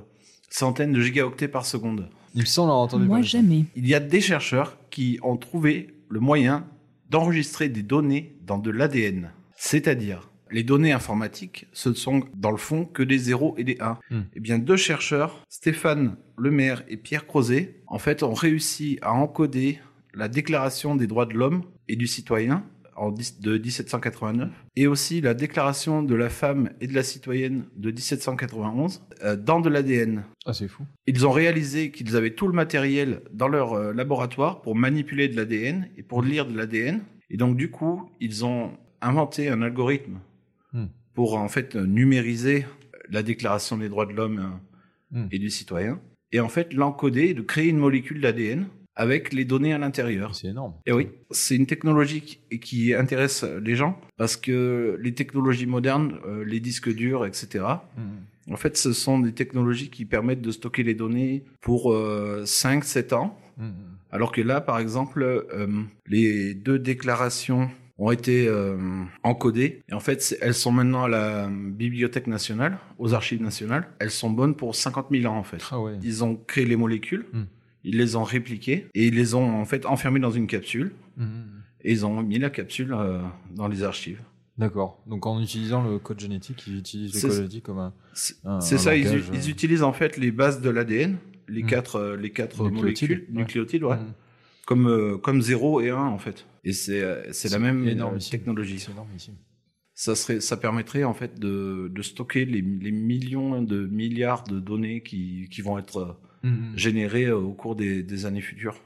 centaines 0.48 0.92
de 0.92 1.00
gigaoctets 1.00 1.48
par 1.48 1.66
seconde. 1.66 2.08
Il 2.34 2.42
me 2.42 2.46
semble 2.46 2.70
avoir 2.70 2.82
entendu 2.84 3.06
Moi, 3.06 3.22
jamais. 3.22 3.64
Il 3.74 3.86
y 3.88 3.94
a 3.94 4.00
des 4.00 4.20
chercheurs 4.20 4.78
qui 4.90 5.18
ont 5.22 5.36
trouvé 5.36 5.88
le 6.08 6.20
moyen 6.20 6.66
d'enregistrer 7.10 7.68
des 7.68 7.82
données 7.82 8.36
dans 8.46 8.58
de 8.58 8.70
l'ADN. 8.70 9.32
C'est-à-dire, 9.56 10.30
les 10.50 10.62
données 10.62 10.92
informatiques, 10.92 11.66
ce 11.72 11.92
sont 11.92 12.22
dans 12.34 12.50
le 12.50 12.56
fond 12.56 12.84
que 12.84 13.02
des 13.02 13.18
0 13.18 13.54
et 13.58 13.64
des 13.64 13.76
1. 13.80 13.98
Hmm. 14.10 14.20
Eh 14.34 14.40
bien, 14.40 14.58
deux 14.58 14.76
chercheurs, 14.76 15.44
Stéphane 15.48 16.16
Lemaire 16.36 16.82
et 16.88 16.96
Pierre 16.96 17.26
Crozet, 17.26 17.80
en 17.86 17.98
fait, 17.98 18.22
ont 18.22 18.34
réussi 18.34 18.98
à 19.02 19.12
encoder 19.12 19.80
la 20.14 20.28
Déclaration 20.28 20.96
des 20.96 21.06
droits 21.06 21.26
de 21.26 21.34
l'homme 21.34 21.62
et 21.88 21.96
du 21.96 22.06
citoyen 22.06 22.64
en 22.96 23.12
de 23.12 23.58
1789 23.58 24.50
et 24.76 24.86
aussi 24.86 25.20
la 25.20 25.34
Déclaration 25.34 26.02
de 26.02 26.14
la 26.14 26.28
femme 26.28 26.70
et 26.80 26.86
de 26.86 26.94
la 26.94 27.02
citoyenne 27.02 27.64
de 27.76 27.90
1791 27.90 29.02
euh, 29.22 29.36
dans 29.36 29.60
de 29.60 29.68
l'ADN. 29.68 30.24
Ah, 30.46 30.52
c'est 30.52 30.68
fou. 30.68 30.84
Ils 31.06 31.26
ont 31.26 31.30
réalisé 31.30 31.90
qu'ils 31.90 32.16
avaient 32.16 32.34
tout 32.34 32.48
le 32.48 32.54
matériel 32.54 33.22
dans 33.32 33.48
leur 33.48 33.74
euh, 33.74 33.92
laboratoire 33.92 34.60
pour 34.60 34.74
manipuler 34.74 35.28
de 35.28 35.36
l'ADN 35.36 35.88
et 35.96 36.02
pour 36.02 36.22
lire 36.22 36.46
de 36.46 36.56
l'ADN. 36.56 37.02
Et 37.30 37.36
donc, 37.36 37.56
du 37.56 37.70
coup, 37.70 38.10
ils 38.20 38.44
ont 38.44 38.72
inventé 39.00 39.48
un 39.48 39.62
algorithme 39.62 40.18
Hmm. 40.72 40.86
pour, 41.14 41.34
en 41.36 41.48
fait, 41.48 41.74
euh, 41.76 41.86
numériser 41.86 42.66
la 43.10 43.22
déclaration 43.22 43.76
des 43.78 43.88
droits 43.88 44.06
de 44.06 44.12
l'homme 44.12 44.38
euh, 44.38 45.18
Hmm. 45.22 45.28
et 45.32 45.38
du 45.38 45.48
citoyen. 45.50 45.98
Et 46.32 46.40
en 46.40 46.48
fait, 46.50 46.74
l'encoder, 46.74 47.32
de 47.32 47.40
créer 47.40 47.68
une 47.68 47.78
molécule 47.78 48.20
d'ADN 48.20 48.66
avec 48.94 49.32
les 49.32 49.46
données 49.46 49.72
à 49.72 49.78
l'intérieur. 49.78 50.34
C'est 50.34 50.48
énorme. 50.48 50.74
Et 50.84 50.92
oui, 50.92 51.08
c'est 51.30 51.56
une 51.56 51.66
technologie 51.66 52.20
qui- 52.20 52.60
qui 52.60 52.92
intéresse 52.94 53.42
les 53.62 53.74
gens 53.76 53.98
parce 54.18 54.36
que 54.36 54.98
les 55.00 55.14
technologies 55.14 55.64
modernes, 55.66 56.18
euh, 56.26 56.44
les 56.44 56.60
disques 56.60 56.92
durs, 56.94 57.24
etc., 57.24 57.64
Mhm. 57.96 58.52
en 58.52 58.56
fait, 58.56 58.76
ce 58.76 58.92
sont 58.92 59.18
des 59.20 59.32
technologies 59.32 59.88
qui 59.88 60.04
permettent 60.04 60.42
de 60.42 60.50
stocker 60.50 60.82
les 60.82 60.94
données 60.94 61.44
pour 61.62 61.94
5-7 62.44 63.12
ans. 63.14 63.38
Alors 64.10 64.32
que 64.32 64.40
là, 64.40 64.60
par 64.60 64.78
exemple, 64.78 65.22
euh, 65.22 65.66
les 66.06 66.54
deux 66.54 66.78
déclarations 66.78 67.70
ont 67.98 68.10
été 68.12 68.46
euh, 68.48 68.76
encodées. 69.24 69.82
Et 69.88 69.92
en 69.94 70.00
fait, 70.00 70.36
elles 70.40 70.54
sont 70.54 70.70
maintenant 70.72 71.04
à 71.04 71.08
la 71.08 71.48
Bibliothèque 71.50 72.26
nationale, 72.28 72.78
aux 72.98 73.12
archives 73.14 73.42
nationales. 73.42 73.88
Elles 73.98 74.10
sont 74.12 74.30
bonnes 74.30 74.54
pour 74.54 74.74
50 74.76 75.06
000 75.10 75.32
ans, 75.32 75.36
en 75.36 75.42
fait. 75.42 75.62
Ah 75.70 75.80
ouais. 75.80 75.98
Ils 76.02 76.22
ont 76.24 76.36
créé 76.36 76.64
les 76.64 76.76
molécules, 76.76 77.26
Hmm. 77.32 77.44
ils 77.84 77.96
les 77.96 78.14
ont 78.16 78.22
répliquées 78.24 78.86
et 78.94 79.06
ils 79.08 79.14
les 79.14 79.34
ont 79.34 79.60
en 79.60 79.64
fait 79.64 79.84
enfermées 79.86 80.20
dans 80.20 80.30
une 80.30 80.46
capsule. 80.46 80.92
Mhm. 81.16 81.44
Et 81.82 81.92
ils 81.92 82.04
ont 82.06 82.22
mis 82.22 82.38
la 82.38 82.50
capsule 82.50 82.92
euh, 82.92 83.20
dans 83.54 83.68
les 83.68 83.82
archives. 83.84 84.20
D'accord. 84.58 85.00
Donc 85.06 85.24
en 85.26 85.40
utilisant 85.40 85.82
le 85.88 85.98
code 86.00 86.18
génétique, 86.18 86.64
ils 86.66 86.78
utilisent 86.78 87.14
le 87.14 87.20
code 87.28 87.36
génétique 87.36 87.62
comme 87.64 87.78
un. 87.78 87.92
C'est 88.14 88.78
ça, 88.78 88.96
ils, 88.96 89.06
u- 89.06 89.22
ils 89.32 89.46
euh. 89.46 89.50
utilisent 89.50 89.84
en 89.84 89.92
fait 89.92 90.16
les 90.16 90.32
bases 90.32 90.60
de 90.60 90.70
l'ADN, 90.70 91.16
les 91.48 91.62
Hmm. 91.62 91.66
quatre, 91.66 91.96
euh, 91.96 92.16
les 92.16 92.30
quatre 92.30 92.64
Nucléotides, 92.64 93.08
molécules, 93.10 93.26
ouais. 93.32 93.38
nucléotides, 93.40 93.84
ouais, 93.84 93.96
Mhm. 93.96 94.12
Comme, 94.68 94.86
euh, 94.86 95.16
comme 95.16 95.40
0 95.40 95.80
et 95.80 95.88
1 95.90 95.96
en 95.96 96.18
fait. 96.18 96.44
Et 96.62 96.72
c'est 96.74 97.00
euh, 97.02 97.22
c'est 97.32 97.50
la 97.50 97.58
même 97.58 97.86
euh, 97.86 97.90
énormissime. 97.90 98.30
technologie. 98.38 98.78
C'est 98.80 98.92
énormissime. 98.92 99.34
Ça, 99.94 100.14
serait, 100.14 100.40
ça 100.40 100.56
permettrait 100.58 101.04
en 101.04 101.14
fait 101.14 101.40
de, 101.40 101.90
de 101.92 102.02
stocker 102.02 102.44
les, 102.44 102.60
les 102.60 102.92
millions 102.92 103.62
de 103.62 103.86
milliards 103.86 104.44
de 104.44 104.60
données 104.60 105.02
qui, 105.02 105.48
qui 105.50 105.62
vont 105.62 105.78
être 105.78 106.18
Mhm. 106.44 106.72
générées 106.76 107.32
au 107.32 107.52
cours 107.52 107.74
des, 107.74 108.04
des 108.04 108.24
années 108.26 108.40
futures. 108.42 108.76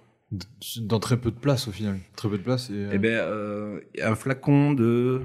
Dans 0.81 1.01
très 1.01 1.19
peu 1.21 1.31
de 1.31 1.37
place 1.39 1.69
au 1.69 1.73
final. 1.73 1.99
Très 2.17 2.31
peu 2.31 2.39
de 2.39 2.43
place 2.43 2.71
et. 2.71 2.75
euh, 2.75 2.91
Eh 2.95 2.99
ben, 2.99 3.11
euh, 3.13 3.81
un 4.03 4.15
flacon 4.15 4.73
de, 4.73 5.21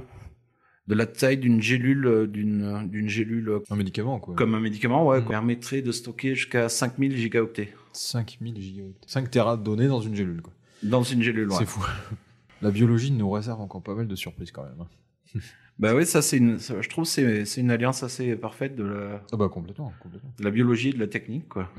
de 0.87 0.95
la 0.95 1.05
taille 1.05 1.37
d'une 1.37 1.61
gélule, 1.61 2.27
d'une 2.29 2.85
d'une 2.89 3.07
gélule 3.07 3.59
un 3.69 3.75
médicament 3.77 4.19
quoi. 4.19 4.35
comme 4.35 4.55
un 4.55 4.59
médicament, 4.59 5.05
ouais, 5.07 5.21
Mm. 5.21 5.27
permettrait 5.27 5.81
de 5.81 5.91
stocker 5.93 6.35
jusqu'à 6.35 6.67
5000 6.67 7.15
gigaoctets 7.15 7.69
5000 7.97 8.59
gigaoctets. 8.61 9.07
5 9.09 9.29
téra 9.31 9.57
de 9.57 9.63
données 9.63 9.87
dans 9.87 10.01
une 10.01 10.15
gélule 10.15 10.41
quoi. 10.41 10.53
dans 10.83 11.03
une 11.03 11.21
gélule. 11.23 11.49
ouais. 11.49 11.55
C'est 11.57 11.65
fou. 11.65 11.85
La 12.61 12.71
biologie 12.71 13.11
nous 13.11 13.29
réserve 13.29 13.61
encore 13.61 13.83
pas 13.83 13.93
mal 13.93 14.07
de 14.07 14.15
surprises 14.15 14.51
quand 14.51 14.63
même. 14.63 14.81
hein. 14.81 15.39
Bah 15.79 15.93
oui, 15.93 16.07
ça 16.07 16.23
c'est 16.23 16.37
une, 16.37 16.57
ça, 16.57 16.81
je 16.81 16.89
trouve 16.89 17.03
que 17.03 17.09
c'est 17.11 17.45
c'est 17.45 17.61
une 17.61 17.69
alliance 17.69 18.01
assez 18.01 18.35
parfaite 18.35 18.75
de 18.75 18.83
la, 18.83 19.21
Ah 19.31 19.37
bah 19.37 19.47
complètement, 19.47 19.93
complètement. 20.01 20.33
de 20.39 20.43
la 20.43 20.49
biologie 20.49 20.89
et 20.89 20.93
de 20.93 20.97
la 20.99 21.05
technique, 21.05 21.47
quoi. 21.49 21.69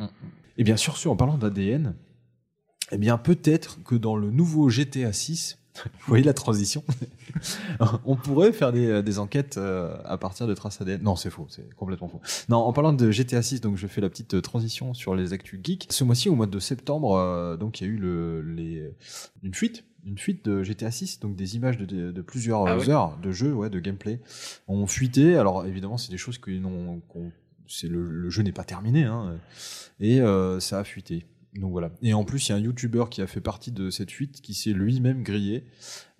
Et 0.56 0.62
bien 0.62 0.76
sûr, 0.76 0.96
sûr, 0.96 1.10
en 1.10 1.16
parlant 1.16 1.37
d'ADN, 1.37 1.96
eh 2.92 2.96
bien 2.98 3.18
peut-être 3.18 3.82
que 3.82 3.96
dans 3.96 4.14
le 4.14 4.30
nouveau 4.30 4.68
GTA 4.68 5.12
6, 5.12 5.58
vous 5.85 5.90
voyez 6.06 6.25
la 6.25 6.32
transition, 6.35 6.82
on 8.04 8.16
pourrait 8.16 8.52
faire 8.52 8.73
des, 8.73 9.02
des 9.02 9.18
enquêtes 9.18 9.56
euh, 9.58 9.97
à 10.04 10.18
partir 10.18 10.47
de 10.47 10.54
traces 10.54 10.80
ADN. 10.80 11.02
Non, 11.02 11.16
c'est 11.16 11.30
faux, 11.30 11.47
c'est 11.49 11.75
complètement 11.75 12.08
faux. 12.08 12.20
Non, 12.49 12.58
en 12.58 12.73
parlant 12.73 12.92
de 12.92 13.11
GTA 13.11 13.42
6, 13.42 13.61
donc 13.61 13.76
je 13.76 13.87
fais 13.87 14.00
la 14.00 14.08
petite 14.08 14.40
transition 14.42 14.94
sur 14.94 15.14
les 15.14 15.32
actus 15.32 15.61
geeks. 15.62 15.87
Ce 15.90 16.04
mois-ci, 16.04 16.28
au 16.28 16.35
mois 16.35 16.47
de 16.47 16.58
septembre, 16.58 17.16
euh, 17.16 17.56
donc 17.56 17.80
il 17.80 17.87
y 17.87 17.90
a 17.90 17.92
eu 17.92 17.97
le, 17.97 18.42
les, 18.42 18.90
une 19.42 19.54
fuite. 19.54 19.85
Une 20.06 20.16
fuite 20.16 20.44
de 20.44 20.62
GTA 20.62 20.90
6, 20.90 21.20
donc 21.20 21.35
des 21.37 21.56
images 21.56 21.76
de, 21.76 21.85
de, 21.85 22.12
de 22.12 22.23
plusieurs 22.23 22.66
Ah 22.66 22.78
ouais 22.78 22.88
heures 22.88 23.18
de 23.20 23.30
jeu, 23.32 23.52
ouais, 23.52 23.68
de 23.68 23.78
gameplay, 23.80 24.20
ont 24.68 24.87
fuité. 24.87 25.37
Alors 25.37 25.66
évidemment, 25.66 25.99
c'est 25.99 26.11
des 26.12 26.16
choses 26.18 26.38
que 26.38 26.50
qu'on- 27.08 27.32
c'est 27.66 27.88
le, 27.88 28.08
le 28.08 28.30
jeu 28.30 28.42
n'est 28.42 28.52
pas 28.52 28.64
terminé, 28.64 29.04
hein, 29.04 29.37
et 30.00 30.20
euh, 30.23 30.61
ça 30.61 30.78
a 30.78 30.85
fuité. 30.85 31.26
Donc 31.55 31.73
voilà. 31.73 31.90
Et 32.02 32.12
en 32.12 32.25
plus, 32.25 32.49
il 32.49 32.52
y 32.52 32.55
a 32.55 32.57
un 32.57 32.61
YouTuber 32.61 33.05
qui 33.11 33.23
a 33.23 33.26
fait 33.26 33.40
partie 33.40 33.73
de 33.73 33.90
cette 33.90 34.11
fuite 34.11 34.40
qui 34.40 34.55
s'est 34.55 34.73
lui-même 34.73 35.23
grillé 35.23 35.64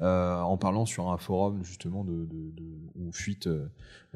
euh, 0.01 0.41
en 0.41 0.57
parlant 0.57 0.87
sur 0.87 1.11
un 1.11 1.19
forum 1.19 1.63
justement 1.63 2.03
de, 2.03 2.25
de, 2.25 2.51
de 2.53 2.65
où 2.95 3.13
fuite 3.13 3.47
euh, 3.47 3.69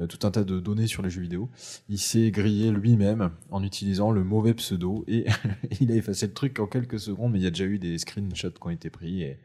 tout 0.09 0.25
un 0.25 0.31
tas 0.31 0.43
de 0.43 0.59
données 0.59 0.87
sur 0.87 1.03
les 1.03 1.09
jeux 1.09 1.21
vidéo. 1.21 1.49
Il 1.87 1.99
s'est 1.99 2.31
grillé 2.31 2.71
lui-même 2.71 3.29
en 3.51 3.63
utilisant 3.63 4.11
le 4.11 4.23
mauvais 4.23 4.53
pseudo 4.55 5.05
et 5.07 5.25
il 5.79 5.91
a 5.91 5.95
effacé 5.95 6.25
le 6.25 6.33
truc 6.33 6.59
en 6.59 6.67
quelques 6.67 6.99
secondes, 6.99 7.31
mais 7.31 7.39
il 7.39 7.43
y 7.43 7.47
a 7.47 7.51
déjà 7.51 7.65
eu 7.65 7.77
des 7.77 7.97
screenshots 7.99 8.51
qui 8.51 8.67
ont 8.67 8.71
été 8.71 8.89
pris 8.89 9.21
et, 9.21 9.39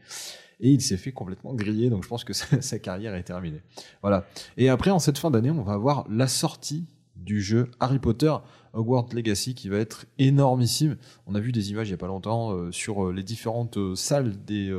et 0.60 0.70
il 0.70 0.80
s'est 0.80 0.96
fait 0.96 1.12
complètement 1.12 1.54
griller. 1.54 1.90
Donc 1.90 2.02
je 2.02 2.08
pense 2.08 2.24
que 2.24 2.32
sa, 2.34 2.62
sa 2.62 2.78
carrière 2.78 3.14
est 3.14 3.24
terminée. 3.24 3.60
Voilà. 4.00 4.26
Et 4.56 4.70
après, 4.70 4.90
en 4.90 4.98
cette 4.98 5.18
fin 5.18 5.30
d'année, 5.30 5.50
on 5.50 5.62
va 5.62 5.74
avoir 5.74 6.06
la 6.08 6.28
sortie 6.28 6.86
du 7.16 7.40
jeu 7.42 7.70
Harry 7.80 7.98
Potter 7.98 8.32
Hogwarts 8.78 9.08
Legacy 9.12 9.54
qui 9.54 9.68
va 9.68 9.76
être 9.78 10.06
énormissime. 10.18 10.96
On 11.26 11.34
a 11.34 11.40
vu 11.40 11.50
des 11.52 11.70
images 11.70 11.88
il 11.88 11.90
y 11.90 11.94
a 11.94 11.98
pas 11.98 12.06
longtemps 12.06 12.52
euh, 12.52 12.70
sur 12.70 13.06
euh, 13.06 13.12
les 13.12 13.24
différentes 13.24 13.76
euh, 13.76 13.96
salles 13.96 14.32
des 14.46 14.72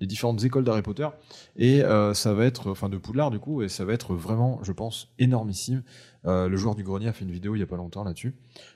différentes 0.00 0.42
écoles 0.44 0.64
d'Harry 0.64 0.82
Potter 0.82 1.08
et 1.56 1.82
ça 2.14 2.34
va 2.34 2.44
être 2.44 2.70
enfin 2.70 2.88
de 2.88 2.96
Poudlard 2.96 3.30
du 3.30 3.38
coup 3.38 3.62
et 3.62 3.68
ça 3.68 3.84
va 3.84 3.92
être 3.92 4.14
vraiment 4.14 4.58
je 4.62 4.72
pense 4.72 5.08
énormissime. 5.18 5.82
Le 6.24 6.56
joueur 6.56 6.74
du 6.74 6.82
grenier 6.82 7.08
a 7.08 7.12
fait 7.12 7.24
une 7.24 7.30
vidéo 7.30 7.54
il 7.54 7.60
y 7.60 7.62
a 7.62 7.66
pas 7.66 7.76
longtemps 7.76 8.04
là-dessus, 8.04 8.34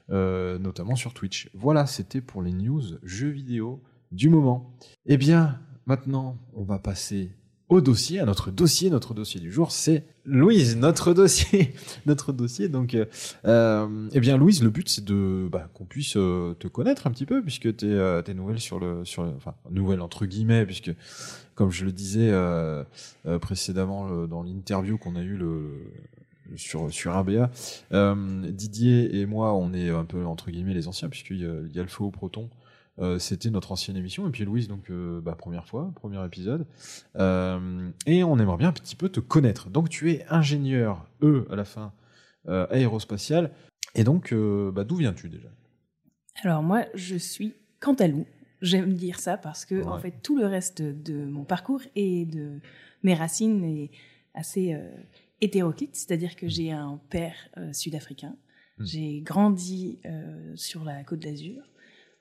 notamment 0.09 0.95
sur 0.95 1.13
Twitch. 1.13 1.51
Voilà, 1.55 1.87
c'était 1.87 2.21
pour 2.21 2.43
les 2.43 2.53
news 2.53 2.83
jeux 3.03 3.31
vidéo 3.31 3.83
du 4.13 4.29
moment. 4.29 4.71
Eh 5.07 5.17
bien, 5.17 5.59
maintenant, 5.87 6.37
on 6.55 6.63
va 6.63 6.79
passer 6.79 7.31
dossier, 7.81 8.21
à 8.21 8.25
notre 8.25 8.51
dossier. 8.51 8.91
Notre 8.91 9.15
dossier 9.15 9.41
du 9.41 9.53
jour, 9.53 9.71
c'est 9.73 10.05
Louise, 10.25 10.77
notre 10.77 11.13
dossier. 11.15 11.75
notre 12.07 12.33
dossier, 12.33 12.69
donc, 12.69 12.95
euh, 12.95 13.05
euh, 13.47 14.09
eh 14.13 14.21
bien, 14.21 14.37
Louise, 14.37 14.63
le 14.63 14.71
but, 14.71 14.89
c'est 14.89 15.05
de 15.05 15.49
bah, 15.51 15.69
qu'on 15.75 15.85
puisse 15.85 16.17
euh, 16.17 16.55
te 16.55 16.69
connaître 16.69 17.07
un 17.07 17.11
petit 17.11 17.27
peu, 17.27 17.43
puisque 17.43 17.77
tu 17.77 17.87
es, 17.87 18.59
sur 18.59 18.79
le, 18.79 19.05
sur 19.05 19.23
le- 19.25 19.33
Enfin, 19.37 19.55
nouvelle 19.71 20.01
entre 20.01 20.27
guillemets, 20.27 20.65
puisque, 20.67 20.93
comme 21.55 21.71
je 21.71 21.85
le 21.85 21.93
disais 21.93 22.31
euh, 22.31 22.85
euh, 23.27 23.39
précédemment 23.39 24.27
dans 24.27 24.43
l'interview 24.43 24.99
qu'on 24.99 25.17
a 25.17 25.23
eu 25.23 25.37
le, 25.37 25.71
sur, 26.57 26.93
sur 26.93 27.13
euh, 27.93 28.51
Didier 28.51 29.21
et 29.21 29.27
moi, 29.27 29.55
on 29.55 29.73
est 29.73 29.91
un 29.91 30.05
peu 30.05 30.25
entre 30.25 30.51
guillemets 30.51 30.75
les 30.75 30.89
anciens, 30.89 31.09
puisqu'il 31.09 31.39
y 31.39 31.75
y 31.75 31.79
a 31.79 31.83
le 31.83 31.89
feu 31.89 32.05
au 32.05 32.11
proton. 32.11 32.49
Euh, 33.01 33.19
c'était 33.19 33.51
notre 33.51 33.73
ancienne 33.73 33.97
émission 33.97 34.29
et 34.29 34.31
puis 34.31 34.45
Louise 34.45 34.69
donc 34.69 34.89
euh, 34.89 35.21
bah, 35.21 35.35
première 35.35 35.67
fois 35.67 35.91
premier 35.97 36.25
épisode 36.25 36.65
Euh, 37.17 37.91
et 38.07 38.23
on 38.23 38.39
aimerait 38.39 38.57
bien 38.57 38.69
un 38.69 38.73
petit 38.73 38.95
peu 38.95 39.09
te 39.09 39.19
connaître 39.19 39.69
donc 39.69 39.89
tu 39.89 40.13
es 40.13 40.25
ingénieur 40.29 41.05
E 41.21 41.47
à 41.51 41.57
la 41.57 41.65
fin 41.65 41.93
aérospatial 42.47 43.51
et 43.95 44.05
donc 44.05 44.33
bah, 44.33 44.85
d'où 44.85 44.97
viens-tu 44.97 45.29
déjà? 45.31 45.49
Alors 46.43 46.63
moi, 46.63 46.85
je 46.95 47.17
suis 47.17 47.55
Cantalou. 47.81 48.27
J'aime 48.61 48.93
dire 48.93 49.19
ça 49.19 49.39
parce 49.39 49.65
que 49.65 49.83
en 49.85 49.99
fait 49.99 50.21
tout 50.23 50.37
le 50.37 50.47
reste 50.47 50.83
de 50.83 51.25
mon 51.25 51.45
parcours 51.45 51.81
et 51.97 52.27
de 52.27 52.61
mes 53.03 53.15
racines 53.15 53.65
est 53.65 53.91
assez 54.35 54.79
hétéroclite, 55.41 55.97
c'est-à-dire 55.97 56.37
que 56.37 56.49
j'ai 56.49 56.71
un 56.71 57.01
père 57.09 57.35
sud-africain. 57.73 58.37
Mm. 58.79 58.85
J'ai 58.85 59.21
grandi 59.23 60.01
sur 60.55 60.85
la 60.85 61.03
Côte 61.03 61.21
d'Azur. 61.21 61.63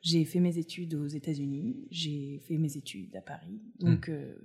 J'ai 0.03 0.25
fait 0.25 0.41
mes 0.41 0.57
études 0.57 0.95
aux 0.95 1.07
États-Unis. 1.07 1.87
J'ai 1.89 2.39
fait 2.45 2.57
mes 2.57 2.75
études 2.77 3.15
à 3.15 3.21
Paris. 3.21 3.61
Donc 3.79 4.09
euh, 4.09 4.35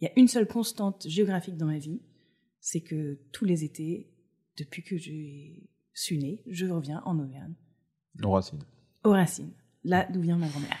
il 0.00 0.04
y 0.04 0.08
a 0.08 0.12
une 0.16 0.28
seule 0.28 0.46
constante 0.46 1.06
géographique 1.08 1.56
dans 1.56 1.66
ma 1.66 1.78
vie, 1.78 2.00
c'est 2.60 2.80
que 2.80 3.18
tous 3.32 3.46
les 3.46 3.64
étés, 3.64 4.10
depuis 4.56 4.82
que 4.82 4.98
je 4.98 5.10
suis 5.94 6.18
née, 6.18 6.42
je 6.46 6.66
reviens 6.66 7.02
en 7.06 7.18
Auvergne, 7.18 7.54
Nos 8.18 8.30
racines. 8.30 8.62
aux 9.04 9.10
racines, 9.10 9.52
là 9.84 10.06
d'où 10.10 10.20
vient 10.20 10.36
ma 10.36 10.48
grand-mère. 10.48 10.76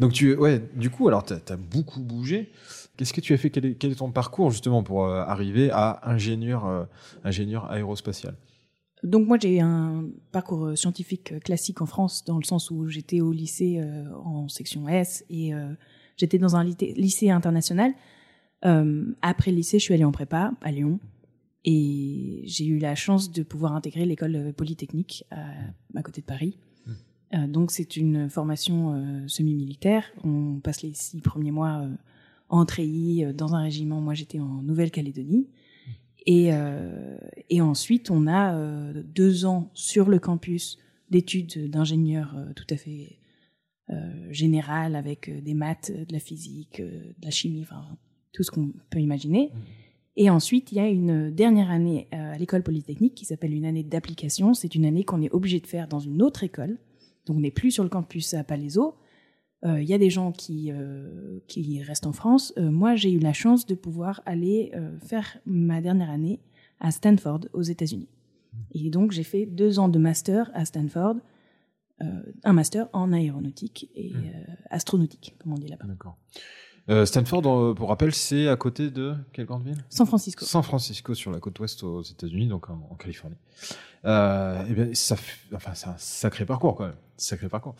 Donc 0.00 0.12
tu 0.12 0.34
ouais 0.34 0.62
du 0.74 0.88
coup 0.88 1.08
alors 1.08 1.24
tu 1.24 1.34
as, 1.34 1.56
beaucoup 1.56 2.00
bougé. 2.00 2.52
Qu'est-ce 2.96 3.12
que 3.12 3.20
tu 3.20 3.34
as 3.34 3.38
fait? 3.38 3.50
Quel 3.50 3.66
est, 3.66 3.74
quel 3.74 3.92
est 3.92 3.96
ton 3.96 4.10
parcours 4.10 4.50
justement 4.50 4.82
pour 4.82 5.04
euh, 5.04 5.20
arriver 5.20 5.70
à 5.70 6.00
ingénieur 6.10 6.66
euh, 6.66 6.84
ingénieur 7.24 7.70
aérospatial? 7.70 8.36
Donc 9.06 9.28
moi 9.28 9.38
j'ai 9.40 9.60
un 9.60 10.04
parcours 10.32 10.66
euh, 10.66 10.74
scientifique 10.74 11.30
euh, 11.32 11.38
classique 11.38 11.80
en 11.80 11.86
France 11.86 12.24
dans 12.24 12.38
le 12.38 12.44
sens 12.44 12.72
où 12.72 12.88
j'étais 12.88 13.20
au 13.20 13.30
lycée 13.30 13.78
euh, 13.78 14.04
en 14.16 14.48
section 14.48 14.88
S 14.88 15.24
et 15.30 15.54
euh, 15.54 15.72
j'étais 16.16 16.38
dans 16.38 16.56
un 16.56 16.64
lycée, 16.64 17.30
international. 17.30 17.94
Euh, 18.64 19.04
après 19.22 19.52
le 19.52 19.58
lycée, 19.58 19.78
je 19.78 19.84
suis 19.84 19.94
allée 19.94 20.04
en 20.04 20.10
prépa 20.10 20.52
à 20.60 20.72
Lyon 20.72 20.98
et 21.64 22.42
j'ai 22.46 22.66
eu 22.66 22.78
la 22.78 22.96
chance 22.96 23.30
de 23.30 23.44
pouvoir 23.44 23.74
intégrer 23.74 24.06
l'école 24.06 24.52
polytechnique 24.56 25.24
à, 25.30 25.44
à 25.94 26.02
côté 26.02 26.20
de 26.20 26.26
Paris. 26.26 26.58
Euh, 27.34 27.46
donc 27.46 27.70
c'est 27.70 27.96
une 27.96 28.28
formation 28.28 29.24
semi-militaire. 29.28 30.04
On 30.24 30.58
passe 30.58 30.82
les 30.82 30.94
six 30.94 31.20
premiers 31.20 31.52
mois 31.52 31.88
en 32.48 32.64
treillis 32.64 33.32
dans 33.34 33.54
un 33.54 33.62
régiment. 33.62 34.00
Moi 34.00 34.14
j'étais 34.14 34.40
en 34.40 34.62
Nouvelle-Calédonie. 34.62 35.46
Et, 36.26 36.52
euh, 36.52 37.16
et 37.50 37.60
ensuite, 37.60 38.10
on 38.10 38.26
a 38.26 38.54
euh, 38.54 39.02
deux 39.14 39.46
ans 39.46 39.70
sur 39.74 40.08
le 40.08 40.18
campus 40.18 40.78
d'études 41.08 41.70
d'ingénieur 41.70 42.34
euh, 42.36 42.52
tout 42.54 42.66
à 42.70 42.76
fait 42.76 43.18
euh, 43.90 44.32
général 44.32 44.96
avec 44.96 45.28
euh, 45.28 45.40
des 45.40 45.54
maths, 45.54 45.92
de 45.92 46.12
la 46.12 46.18
physique, 46.18 46.80
euh, 46.80 47.12
de 47.18 47.24
la 47.24 47.30
chimie, 47.30 47.62
enfin 47.62 47.96
tout 48.32 48.42
ce 48.42 48.50
qu'on 48.50 48.72
peut 48.90 48.98
imaginer. 48.98 49.52
Et 50.16 50.28
ensuite, 50.28 50.72
il 50.72 50.78
y 50.78 50.80
a 50.80 50.88
une 50.88 51.30
dernière 51.30 51.70
année 51.70 52.08
à 52.10 52.36
l'école 52.36 52.64
polytechnique 52.64 53.14
qui 53.14 53.24
s'appelle 53.24 53.54
une 53.54 53.64
année 53.64 53.84
d'application. 53.84 54.54
C'est 54.54 54.74
une 54.74 54.86
année 54.86 55.04
qu'on 55.04 55.22
est 55.22 55.30
obligé 55.30 55.60
de 55.60 55.66
faire 55.66 55.86
dans 55.86 56.00
une 56.00 56.22
autre 56.22 56.42
école. 56.42 56.78
Donc, 57.26 57.36
on 57.36 57.40
n'est 57.40 57.50
plus 57.52 57.70
sur 57.70 57.84
le 57.84 57.88
campus 57.88 58.34
à 58.34 58.42
Palaiso. 58.42 58.94
Euh, 59.66 59.82
Il 59.82 59.88
y 59.88 59.94
a 59.94 59.98
des 59.98 60.10
gens 60.10 60.32
qui, 60.32 60.70
euh, 60.70 61.40
qui 61.48 61.82
restent 61.82 62.06
en 62.06 62.12
France. 62.12 62.54
Euh, 62.56 62.70
moi, 62.70 62.94
j'ai 62.94 63.12
eu 63.12 63.18
la 63.18 63.32
chance 63.32 63.66
de 63.66 63.74
pouvoir 63.74 64.22
aller 64.24 64.70
euh, 64.74 64.98
faire 65.00 65.38
ma 65.44 65.80
dernière 65.80 66.10
année 66.10 66.40
à 66.80 66.90
Stanford, 66.90 67.40
aux 67.52 67.62
États-Unis. 67.62 68.08
Et 68.72 68.90
donc, 68.90 69.12
j'ai 69.12 69.22
fait 69.22 69.44
deux 69.46 69.78
ans 69.78 69.88
de 69.88 69.98
master 69.98 70.50
à 70.54 70.64
Stanford 70.64 71.16
euh, 72.02 72.04
un 72.44 72.52
master 72.52 72.88
en 72.92 73.10
aéronautique 73.12 73.90
et 73.94 74.12
euh, 74.14 74.52
astronautique, 74.70 75.34
comme 75.38 75.52
on 75.54 75.56
dit 75.56 75.68
là-bas. 75.68 75.86
D'accord. 75.86 76.18
Euh, 76.88 77.04
Stanford, 77.04 77.42
euh, 77.46 77.74
pour 77.74 77.88
rappel, 77.88 78.14
c'est 78.14 78.46
à 78.48 78.56
côté 78.56 78.90
de 78.90 79.14
quelle 79.32 79.46
grande 79.46 79.64
ville? 79.64 79.84
San 79.88 80.06
Francisco. 80.06 80.44
San 80.44 80.62
Francisco, 80.62 81.14
sur 81.14 81.32
la 81.32 81.40
côte 81.40 81.58
ouest 81.58 81.82
aux 81.82 82.02
États-Unis, 82.02 82.46
donc 82.46 82.70
en, 82.70 82.74
en 82.90 82.94
Californie. 82.94 83.36
Euh, 84.04 84.62
eh 84.70 84.72
bien, 84.72 84.88
ça, 84.94 85.16
fait- 85.16 85.54
enfin, 85.54 85.72
c'est 85.74 85.88
un 85.88 85.96
sacré 85.98 86.44
parcours 86.46 86.76
quand 86.76 86.84
même, 86.84 86.94
sacré 87.16 87.48
parcours. 87.48 87.74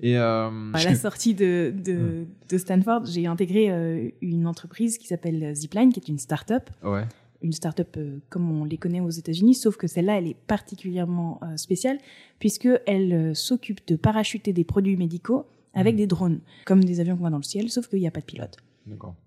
Et 0.00 0.16
euh, 0.16 0.70
À 0.74 0.84
la 0.84 0.94
sortie 0.94 1.34
de, 1.34 1.74
de, 1.76 2.24
de 2.48 2.58
Stanford, 2.58 3.06
j'ai 3.06 3.26
intégré 3.26 3.68
euh, 3.70 4.08
une 4.20 4.46
entreprise 4.46 4.96
qui 4.96 5.08
s'appelle 5.08 5.54
Zipline, 5.56 5.92
qui 5.92 5.98
est 5.98 6.08
une 6.08 6.18
start-up. 6.20 6.70
ouais, 6.84 7.04
Une 7.42 7.52
start-up 7.52 7.98
comme 8.28 8.48
on 8.60 8.64
les 8.64 8.76
connaît 8.78 9.00
aux 9.00 9.10
États-Unis, 9.10 9.54
sauf 9.56 9.76
que 9.76 9.88
celle-là, 9.88 10.18
elle 10.18 10.28
est 10.28 10.36
particulièrement 10.46 11.40
spéciale, 11.56 11.98
puisqu'elle 12.38 13.34
s'occupe 13.34 13.84
de 13.88 13.96
parachuter 13.96 14.52
des 14.52 14.62
produits 14.64 14.96
médicaux 14.96 15.46
avec 15.74 15.94
Mhm. 15.94 15.98
des 15.98 16.06
drones, 16.06 16.40
comme 16.64 16.82
des 16.84 17.00
avions 17.00 17.14
qu'on 17.16 17.20
voit 17.22 17.30
dans 17.30 17.36
le 17.38 17.42
ciel, 17.42 17.70
sauf 17.70 17.88
qu'il 17.88 18.00
n'y 18.00 18.06
a 18.06 18.10
pas 18.10 18.20
de 18.20 18.26
pilote. 18.26 18.56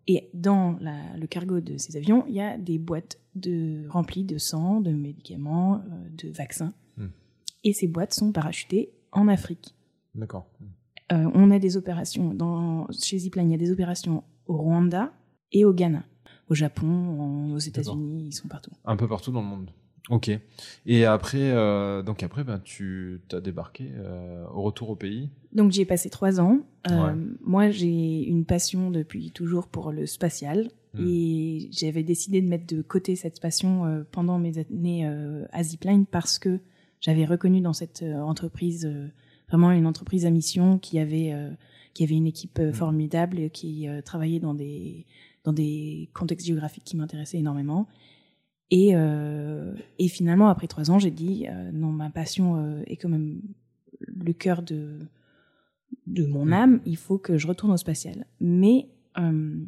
Et 0.08 0.30
dans 0.34 0.78
la- 0.82 1.16
le 1.18 1.28
cargo 1.28 1.62
de 1.62 1.78
ces 1.78 1.96
avions, 1.96 2.26
il 2.28 2.34
y 2.36 2.42
a 2.42 2.58
des 2.58 2.78
boîtes 2.78 3.18
de, 3.36 3.88
remplies 3.90 4.26
de 4.26 4.38
sang, 4.38 4.82
de 4.82 4.92
médicaments, 4.92 5.76
euh, 5.76 6.10
de 6.18 6.30
vaccins. 6.30 6.74
Hmm. 6.98 7.08
Et 7.64 7.72
ces 7.72 7.88
boîtes 7.88 8.14
sont 8.14 8.32
parachutées 8.34 8.90
en 9.14 9.28
Afrique. 9.30 9.74
D'accord. 10.14 10.46
Euh, 11.14 11.30
on 11.34 11.52
a 11.52 11.60
des 11.60 11.78
opérations, 11.78 12.34
dans, 12.34 12.88
chez 12.92 13.18
Zipline, 13.18 13.50
il 13.50 13.52
y 13.52 13.56
a 13.56 13.58
des 13.58 13.72
opérations 13.72 14.24
au 14.48 14.58
Rwanda 14.58 15.14
et 15.54 15.64
au 15.64 15.74
Ghana. 15.74 16.04
Au 16.50 16.54
Japon, 16.54 16.88
en- 16.88 17.52
aux 17.54 17.58
États-Unis, 17.60 18.26
ils 18.28 18.34
sont 18.34 18.48
partout. 18.50 18.72
Un 18.84 18.96
peu 18.98 19.08
partout 19.08 19.32
dans 19.32 19.42
le 19.42 19.48
monde. 19.48 19.72
Ok. 20.10 20.30
Et 20.86 21.06
après, 21.06 21.40
euh, 21.52 22.04
donc 22.04 22.22
après, 22.22 22.44
ben, 22.44 22.60
tu 22.64 23.22
as 23.32 23.42
débarqué 23.42 23.92
euh, 23.96 24.46
au 24.54 24.62
retour 24.62 24.90
au 24.92 24.96
pays. 24.96 25.30
Donc 25.52 25.72
j'y 25.72 25.82
ai 25.82 25.86
passé 25.86 26.10
trois 26.10 26.40
ans. 26.40 26.60
Euh, 26.92 27.06
Ouais. 27.08 27.14
Moi, 27.42 27.70
j'ai 27.72 28.24
une 28.24 28.46
passion 28.46 28.92
depuis 28.92 29.32
toujours 29.32 29.68
pour 29.68 29.92
le 29.92 30.06
spatial. 30.06 30.70
Hmm. 30.94 31.08
Et 31.08 31.70
j'avais 31.72 32.04
décidé 32.04 32.42
de 32.42 32.48
mettre 32.48 32.68
de 32.68 32.82
côté 32.82 33.16
cette 33.16 33.42
passion 33.42 33.86
euh, 33.86 34.04
pendant 34.12 34.38
mes 34.38 34.60
années 34.60 35.08
euh, 35.08 35.46
à 35.52 35.64
Zipline 35.64 36.06
parce 36.06 36.38
que 36.40 36.60
j'avais 37.02 37.26
reconnu 37.26 37.60
dans 37.62 37.74
cette 37.74 38.04
euh, 38.04 38.20
entreprise 38.22 38.86
euh, 38.86 39.08
vraiment 39.50 39.72
une 39.72 39.88
entreprise 39.88 40.26
à 40.26 40.30
mission 40.30 40.78
qui 40.80 41.00
avait, 41.00 41.34
euh, 41.34 41.50
qui 41.96 42.04
avait 42.04 42.16
une 42.16 42.28
équipe 42.28 42.60
Hmm. 42.60 42.72
formidable 42.74 43.40
et 43.40 43.50
qui 43.50 43.88
travaillait 44.06 44.40
dans 44.40 44.54
des, 44.54 45.06
dans 45.44 45.54
des 45.54 46.10
contextes 46.14 46.46
géographiques 46.46 46.84
qui 46.86 46.96
m'intéressaient 46.96 47.40
énormément. 47.40 47.88
Et, 48.72 48.96
euh, 48.96 49.76
et 50.00 50.08
finalement, 50.08 50.48
après 50.50 50.68
trois 50.68 50.90
ans, 50.92 50.98
j'ai 51.00 51.12
dit 51.12 51.46
euh, 51.48 51.72
non, 51.72 51.88
ma 51.92 52.10
passion 52.10 52.58
euh, 52.58 52.82
est 52.88 52.98
quand 52.98 53.10
même 53.10 53.42
le 54.08 54.34
cœur 54.34 54.62
de, 54.64 55.00
de 56.08 56.26
mon 56.26 56.46
Mm. 56.46 56.54
âme, 56.54 56.82
il 56.86 56.98
faut 56.98 57.18
que 57.20 57.38
je 57.38 57.48
retourne 57.48 57.72
au 57.72 57.78
spatial. 57.78 58.26
Mais 58.40 58.90
euh, 59.20 59.64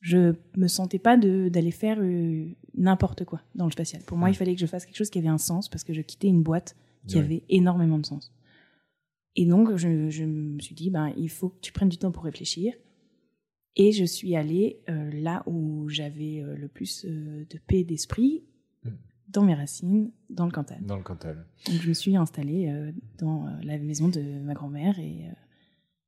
je 0.00 0.34
me 0.56 0.68
sentais 0.68 0.98
pas 0.98 1.16
d'aller 1.16 1.70
faire 1.70 1.98
euh, 2.00 2.46
n'importe 2.74 3.24
quoi 3.24 3.40
dans 3.54 3.64
le 3.64 3.70
spatial. 3.72 4.02
Pour 4.02 4.18
moi, 4.18 4.28
Mm. 4.28 4.32
il 4.32 4.36
fallait 4.36 4.54
que 4.54 4.60
je 4.60 4.66
fasse 4.66 4.84
quelque 4.86 4.96
chose 4.96 5.10
qui 5.10 5.18
avait 5.18 5.28
un 5.28 5.38
sens 5.38 5.68
parce 5.68 5.82
que 5.82 5.94
je 5.94 6.02
quittais 6.02 6.28
une 6.28 6.42
boîte 6.42 6.76
qui 7.06 7.18
avait 7.18 7.42
énormément 7.48 7.98
de 7.98 8.04
sens. 8.06 8.32
Et 9.36 9.46
donc, 9.46 9.76
je, 9.76 10.10
je 10.10 10.24
me 10.24 10.58
suis 10.60 10.74
dit, 10.74 10.90
ben, 10.90 11.12
il 11.16 11.28
faut 11.30 11.50
que 11.50 11.60
tu 11.60 11.70
prennes 11.72 11.88
du 11.88 11.98
temps 11.98 12.10
pour 12.10 12.24
réfléchir. 12.24 12.74
Et 13.76 13.92
je 13.92 14.04
suis 14.04 14.34
allée 14.36 14.80
euh, 14.88 15.10
là 15.12 15.42
où 15.46 15.88
j'avais 15.88 16.42
euh, 16.42 16.56
le 16.56 16.66
plus 16.66 17.04
euh, 17.04 17.44
de 17.48 17.58
paix 17.66 17.84
d'esprit, 17.84 18.42
Mm. 18.84 18.90
dans 19.28 19.42
mes 19.42 19.54
racines, 19.54 20.10
dans 20.30 20.46
le 20.46 20.50
Cantal. 20.52 20.78
Dans 20.82 20.96
le 20.96 21.02
Cantal. 21.02 21.44
Donc 21.66 21.80
je 21.82 21.88
me 21.88 21.94
suis 21.94 22.16
installée 22.16 22.72
dans 23.18 23.48
la 23.62 23.78
maison 23.78 24.08
de 24.08 24.40
ma 24.40 24.54
grand-mère 24.54 24.98
et, 24.98 25.24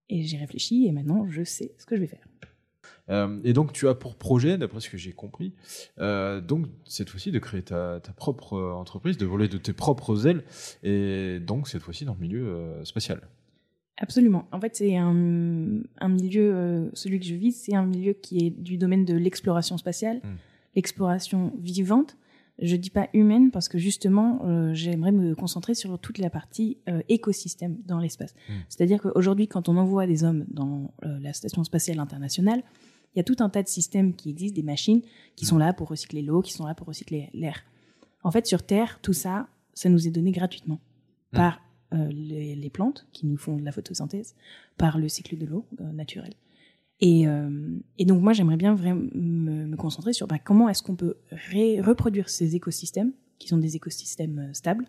et 0.09 0.23
j'ai 0.23 0.39
réfléchi 0.39 0.87
et 0.87 0.93
maintenant 0.93 1.29
je 1.29 1.43
sais 1.43 1.75
ce 1.79 1.87
que 1.87 1.97
je 1.97 2.01
vais 2.03 2.07
faire. 2.07 2.27
Et 3.43 3.55
donc, 3.55 3.73
tu 3.73 3.89
as 3.89 3.95
pour 3.95 4.17
projet, 4.17 4.59
d'après 4.59 4.81
ce 4.81 4.91
que 4.91 4.99
j'ai 4.99 5.13
compris, 5.13 5.55
donc 5.97 6.67
cette 6.85 7.09
fois-ci 7.09 7.33
de 7.33 7.39
créer 7.39 7.63
ta, 7.63 8.01
ta 8.01 8.13
propre 8.13 8.59
entreprise, 8.59 9.17
de 9.17 9.25
voler 9.25 9.49
de 9.49 9.57
tes 9.57 9.73
propres 9.73 10.27
ailes, 10.27 10.45
et 10.83 11.41
donc 11.41 11.69
cette 11.69 11.81
fois-ci 11.81 12.05
dans 12.05 12.13
le 12.13 12.21
milieu 12.21 12.85
spatial. 12.85 13.23
Absolument. 14.01 14.47
En 14.53 14.61
fait, 14.61 14.77
c'est 14.77 14.97
un, 14.97 15.83
un 15.99 16.09
milieu, 16.09 16.55
euh, 16.55 16.89
celui 16.95 17.19
que 17.19 17.27
je 17.27 17.35
vis, 17.35 17.53
c'est 17.53 17.75
un 17.75 17.85
milieu 17.85 18.13
qui 18.13 18.47
est 18.47 18.51
du 18.51 18.79
domaine 18.79 19.05
de 19.05 19.15
l'exploration 19.15 19.77
spatiale, 19.77 20.21
Mm. 20.23 20.37
l'exploration 20.77 21.53
vivante. 21.59 22.17
Je 22.61 22.77
dis 22.77 22.91
pas 22.91 23.09
humaine 23.13 23.51
parce 23.51 23.69
que 23.69 23.79
justement, 23.79 24.41
euh, 24.45 24.75
j'aimerais 24.75 25.13
me 25.13 25.35
concentrer 25.35 25.75
sur 25.75 25.99
toute 25.99 26.19
la 26.19 26.31
partie 26.31 26.79
euh, 26.89 27.03
écosystème 27.09 27.77
dans 27.87 27.99
l'espace. 27.99 28.35
Mm. 28.49 28.53
C'est-à-dire 28.69 29.03
qu'aujourd'hui, 29.03 29.49
quand 29.49 29.69
on 29.69 29.77
envoie 29.77 30.07
des 30.07 30.25
hommes 30.25 30.45
dans 30.49 30.93
la 31.03 31.33
station 31.33 31.65
spatiale 31.65 31.99
internationale, 31.99 32.63
il 33.15 33.19
y 33.19 33.21
a 33.21 33.25
tout 33.25 33.37
un 33.41 33.49
tas 33.49 33.63
de 33.63 33.69
systèmes 33.69 34.15
qui 34.15 34.31
existent, 34.31 34.55
des 34.57 34.63
machines 34.63 35.03
qui 35.35 35.45
sont 35.45 35.59
là 35.59 35.73
pour 35.73 35.89
recycler 35.89 36.23
l'eau, 36.23 36.43
qui 36.43 36.53
sont 36.53 36.67
là 36.67 36.75
pour 36.75 36.87
recycler 36.87 37.31
l'air. 37.33 37.65
En 38.23 38.31
fait, 38.31 38.47
sur 38.47 38.63
Terre, 38.63 39.01
tout 39.03 39.13
ça, 39.13 39.49
ça 39.75 39.89
nous 39.89 40.07
est 40.07 40.11
donné 40.11 40.31
gratuitement 40.31 40.81
par 41.33 41.61
euh, 41.95 42.09
les, 42.11 42.55
les 42.55 42.71
plantes 42.71 43.07
qui 43.13 43.27
nous 43.27 43.37
font 43.37 43.57
de 43.57 43.65
la 43.65 43.73
photosynthèse, 43.73 44.35
par 44.77 44.99
le 44.99 45.09
cycle 45.09 45.37
de 45.39 45.47
l'eau 45.47 45.65
euh, 45.81 45.93
naturel. 45.93 46.35
Et, 47.01 47.29
euh, 47.29 47.79
et 47.99 48.05
donc 48.05 48.21
moi, 48.23 48.33
j'aimerais 48.33 48.57
bien 48.57 48.75
vraiment 48.75 49.07
me, 49.15 49.67
me 49.67 49.77
concentrer 49.77 50.13
sur 50.13 50.27
bah, 50.27 50.39
comment 50.39 50.69
est-ce 50.69 50.83
qu'on 50.83 50.97
peut 50.97 51.17
ré- 51.31 51.81
reproduire 51.81 52.29
ces 52.29 52.57
écosystèmes, 52.57 53.13
qui 53.39 53.47
sont 53.49 53.59
des 53.59 53.77
écosystèmes 53.77 54.39
euh, 54.39 54.53
stables, 54.53 54.87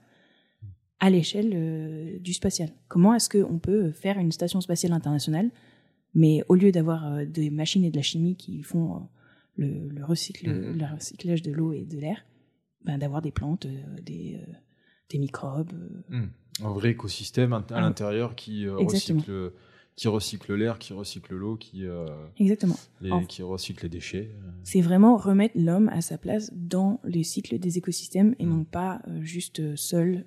à 1.00 1.10
l'échelle 1.10 2.20
du 2.20 2.34
spatial. 2.34 2.70
Comment 2.90 3.14
est-ce 3.14 3.30
qu'on 3.30 3.58
peut 3.60 3.92
faire 3.92 4.18
une 4.20 4.34
station 4.34 4.60
spatiale 4.60 4.92
internationale, 4.92 5.50
mais 6.14 6.44
au 6.50 6.56
lieu 6.56 6.72
d'avoir 6.74 7.26
des 7.26 7.50
machines 7.50 7.86
et 7.86 7.92
de 7.92 7.96
la 7.96 8.02
chimie 8.02 8.36
qui 8.36 8.64
font 8.64 9.08
le, 9.56 9.88
le, 9.88 10.04
recycle, 10.04 10.50
Mhm. 10.50 10.78
le 10.78 10.86
recyclage 10.96 11.42
de 11.42 11.52
l'eau 11.54 11.72
et 11.72 11.86
de 11.86 11.98
l'air, 12.00 12.26
ben, 12.84 12.98
d'avoir 12.98 13.22
des 13.22 13.32
plantes, 13.32 13.66
des, 14.04 14.42
des 15.10 15.20
microbes. 15.20 15.72
euh, 16.12 16.26
Un 16.64 16.72
vrai 16.72 16.92
écosystème 16.92 17.54
à 17.54 17.66
Ah. 17.72 17.82
l'intérieur 17.82 18.36
qui, 18.36 18.66
euh, 18.68 18.76
recycle, 18.78 19.52
qui 19.96 20.08
recycle 20.08 20.54
l'air, 20.56 20.80
qui 20.80 20.94
recycle 20.94 21.36
l'eau, 21.36 21.56
qui, 21.58 21.86
euh, 21.86 22.06
Exactement. 22.38 22.76
les- 23.02 23.26
qui 23.28 23.44
recycle 23.44 23.84
les 23.84 23.90
déchets. 23.90 24.32
euh. 24.34 24.50
c'est 24.64 24.82
vraiment 24.82 25.18
remettre 25.18 25.56
l'homme 25.58 25.90
à 25.90 26.02
sa 26.02 26.18
place 26.18 26.52
dans 26.56 27.00
les 27.04 27.24
cycles 27.24 27.60
des 27.60 27.78
écosystèmes 27.78 28.36
et 28.40 28.46
Mm. 28.46 28.50
non 28.50 28.64
pas 28.66 29.02
juste 29.22 29.76
seul, 29.76 30.26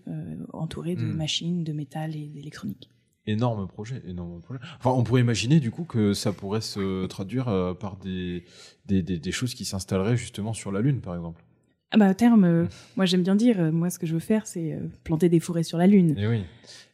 entouré 0.53 0.95
de 0.97 1.03
Mm. 1.05 1.13
machines, 1.17 1.65
de 1.65 1.73
métal 1.73 2.17
et 2.17 2.27
d'électronique. 2.29 2.91
Énorme 3.27 3.69
projet, 3.69 4.03
énorme 4.07 4.41
projet. 4.41 4.59
Enfin, 4.79 4.91
on 4.91 5.05
pourrait 5.05 5.21
imaginer 5.21 5.61
du 5.61 5.71
coup 5.71 5.85
que 5.85 6.13
ça 6.13 6.33
pourrait 6.33 6.61
se 6.61 7.07
traduire 7.07 7.47
euh, 7.49 7.73
par 7.73 7.97
des, 7.97 8.43
des, 8.87 9.01
des, 9.03 9.19
des 9.19 9.33
choses 9.33 9.55
qui 9.55 9.65
s'installeraient 9.65 10.17
justement 10.17 10.53
sur 10.53 10.73
la 10.73 10.81
Lune, 10.81 11.01
par 11.01 11.15
exemple. 11.15 11.45
Ah 11.95 11.99
bah, 11.99 12.07
à 12.07 12.15
terme, 12.15 12.45
euh, 12.45 12.65
moi 12.97 13.05
j'aime 13.05 13.23
bien 13.23 13.35
dire, 13.35 13.61
euh, 13.61 13.71
moi 13.71 13.91
ce 13.91 13.99
que 13.99 14.07
je 14.07 14.15
veux 14.15 14.19
faire, 14.21 14.47
c'est 14.47 14.73
euh, 14.73 14.81
planter 15.05 15.29
des 15.29 15.41
forêts 15.41 15.63
sur 15.63 15.77
la 15.77 15.87
Lune. 15.87 16.17
Et 16.19 16.27
oui. 16.27 16.45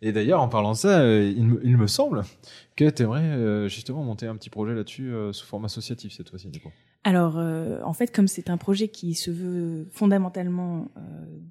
Et 0.03 0.11
d'ailleurs, 0.11 0.43
en 0.43 0.49
parlant 0.49 0.73
de 0.73 0.77
ça, 0.77 1.05
il, 1.21 1.45
me, 1.45 1.61
il 1.65 1.77
me 1.77 1.87
semble 1.87 2.23
que 2.77 2.91
tu 2.91 3.03
aimerais 3.05 3.69
justement 3.69 4.03
monter 4.05 4.27
un 4.27 4.37
petit 4.37 4.51
projet 4.51 4.73
là-dessus 4.73 5.13
sous 5.33 5.45
forme 5.45 5.65
associatif 5.65 6.13
cette 6.13 6.31
fois-ci, 6.31 6.49
du 6.51 6.61
coup. 6.61 6.71
Alors, 7.03 7.37
en 7.37 7.93
fait, 7.93 8.15
comme 8.15 8.29
c'est 8.29 8.49
un 8.49 8.59
projet 8.59 8.87
qui 8.87 9.15
se 9.15 9.33
veut 9.33 9.89
fondamentalement 9.91 10.89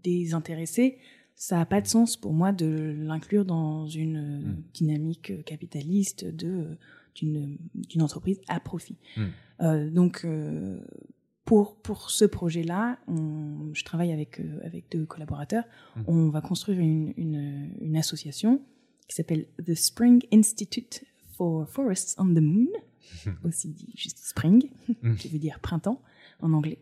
désintéressé, 0.01 0.97
ça 1.36 1.57
n'a 1.57 1.65
pas 1.65 1.81
de 1.81 1.88
sens 1.88 2.15
pour 2.15 2.31
moi 2.31 2.53
de 2.53 2.95
l'inclure 2.97 3.43
dans 3.43 3.86
une 3.88 4.39
Mm. 4.39 4.63
dynamique 4.73 5.43
capitaliste 5.43 6.23
de 6.25 6.77
d'une 7.15 8.01
entreprise 8.01 8.39
à 8.47 8.62
profit. 8.62 8.95
Mm. 9.17 9.89
Donc, 9.89 10.25
pour 11.47 11.75
pour 11.77 12.12
ce 12.12 12.25
projet-là, 12.25 12.99
je 13.73 13.83
travaille 13.83 14.12
avec 14.12 14.39
euh, 14.39 14.60
avec 14.63 14.91
deux 14.91 15.05
collaborateurs. 15.05 15.63
Mm. 15.95 16.01
On 16.07 16.29
va 16.29 16.41
construire 16.41 16.79
une, 16.79 17.13
une 17.17 17.71
une 17.81 17.97
association 17.97 18.62
qui 19.07 19.15
s'appelle 19.15 19.47
The 19.65 19.73
Spring 19.73 20.21
Institute 20.31 21.03
for 21.38 21.67
Forests 21.69 22.15
on 22.19 22.25
the 22.33 22.41
Moon, 22.41 22.67
aussi 23.43 23.69
dit 23.69 23.91
juste 23.95 24.19
Spring, 24.19 24.69
qui 25.17 25.29
veut 25.29 25.39
dire 25.39 25.60
printemps 25.62 26.01
en 26.41 26.51
anglais. 26.53 26.79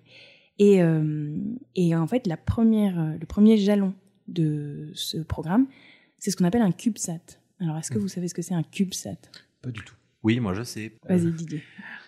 Et, 0.58 0.82
euh, 0.82 1.38
et 1.76 1.96
en 1.96 2.08
fait, 2.08 2.26
la 2.28 2.38
première, 2.38 2.98
euh, 3.00 3.18
le 3.20 3.26
premier 3.26 3.58
jalon 3.58 3.94
de 4.28 4.90
ce 4.96 5.18
programme, 5.18 5.68
c'est 6.18 6.32
ce 6.32 6.38
qu'on 6.38 6.46
appelle 6.46 6.62
un 6.62 6.72
CubeSat. 6.72 7.40
Alors, 7.60 7.78
est-ce 7.78 7.92
que 7.92 7.98
Mm. 8.00 8.02
vous 8.02 8.08
savez 8.08 8.28
ce 8.30 8.34
que 8.34 8.42
c'est 8.42 8.54
un 8.56 8.64
CubeSat? 8.64 9.18
Pas 9.62 9.70
du 9.72 9.82
tout. 9.82 9.96
Oui, 10.24 10.40
moi 10.40 10.54
je 10.56 10.64
sais. 10.64 10.94
Vas-y, 11.08 11.32
Didier. 11.32 11.62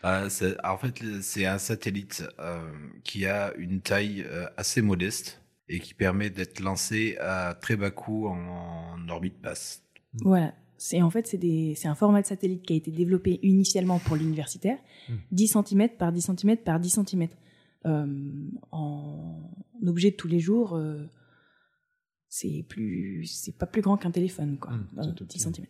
Euh, 0.06 0.30
en 0.64 0.78
fait, 0.78 1.04
c'est 1.22 1.46
un 1.46 1.58
satellite 1.58 2.24
euh, 2.40 2.72
qui 3.04 3.26
a 3.26 3.54
une 3.58 3.82
taille 3.82 4.24
euh, 4.28 4.46
assez 4.58 4.82
modeste 4.82 5.42
et 5.70 5.80
qui 5.80 5.94
permet 5.94 6.30
d'être 6.30 6.60
lancé 6.60 7.18
à 7.20 7.54
très 7.60 7.76
bas 7.76 7.92
coût 7.92 8.28
en, 8.28 8.38
en 8.38 9.10
orbite 9.10 9.40
basse. 9.42 9.84
Voilà. 10.22 10.54
C'est 10.80 11.02
en 11.02 11.10
fait 11.10 11.26
c'est 11.28 11.88
un 11.88 11.96
format 11.96 12.22
de 12.22 12.28
satellite 12.28 12.62
qui 12.64 12.74
a 12.74 12.76
été 12.76 12.92
développé 12.92 13.40
initialement 13.42 13.98
pour 14.00 14.16
l'universitaire, 14.16 14.78
Mm. 15.10 15.14
10 15.32 15.48
cm 15.66 15.90
par 15.98 16.12
10 16.12 16.22
cm 16.38 16.58
par 16.58 16.80
10 16.80 17.00
cm. 17.06 17.28
en 18.72 19.42
objet 19.86 20.12
de 20.12 20.16
tous 20.16 20.28
les 20.28 20.40
jours, 20.40 20.76
euh, 20.76 21.06
c'est 22.30 22.66
plus, 22.68 23.26
c'est 23.26 23.58
pas 23.58 23.66
plus 23.66 23.82
grand 23.82 23.98
qu'un 23.98 24.12
téléphone, 24.12 24.58
quoi, 24.60 24.72
Mmh, 24.74 24.88
dans 24.94 25.04
c'est 25.04 25.16
tout 25.16 25.26
10 25.26 25.28
petit. 25.28 25.40
cm. 25.40 25.66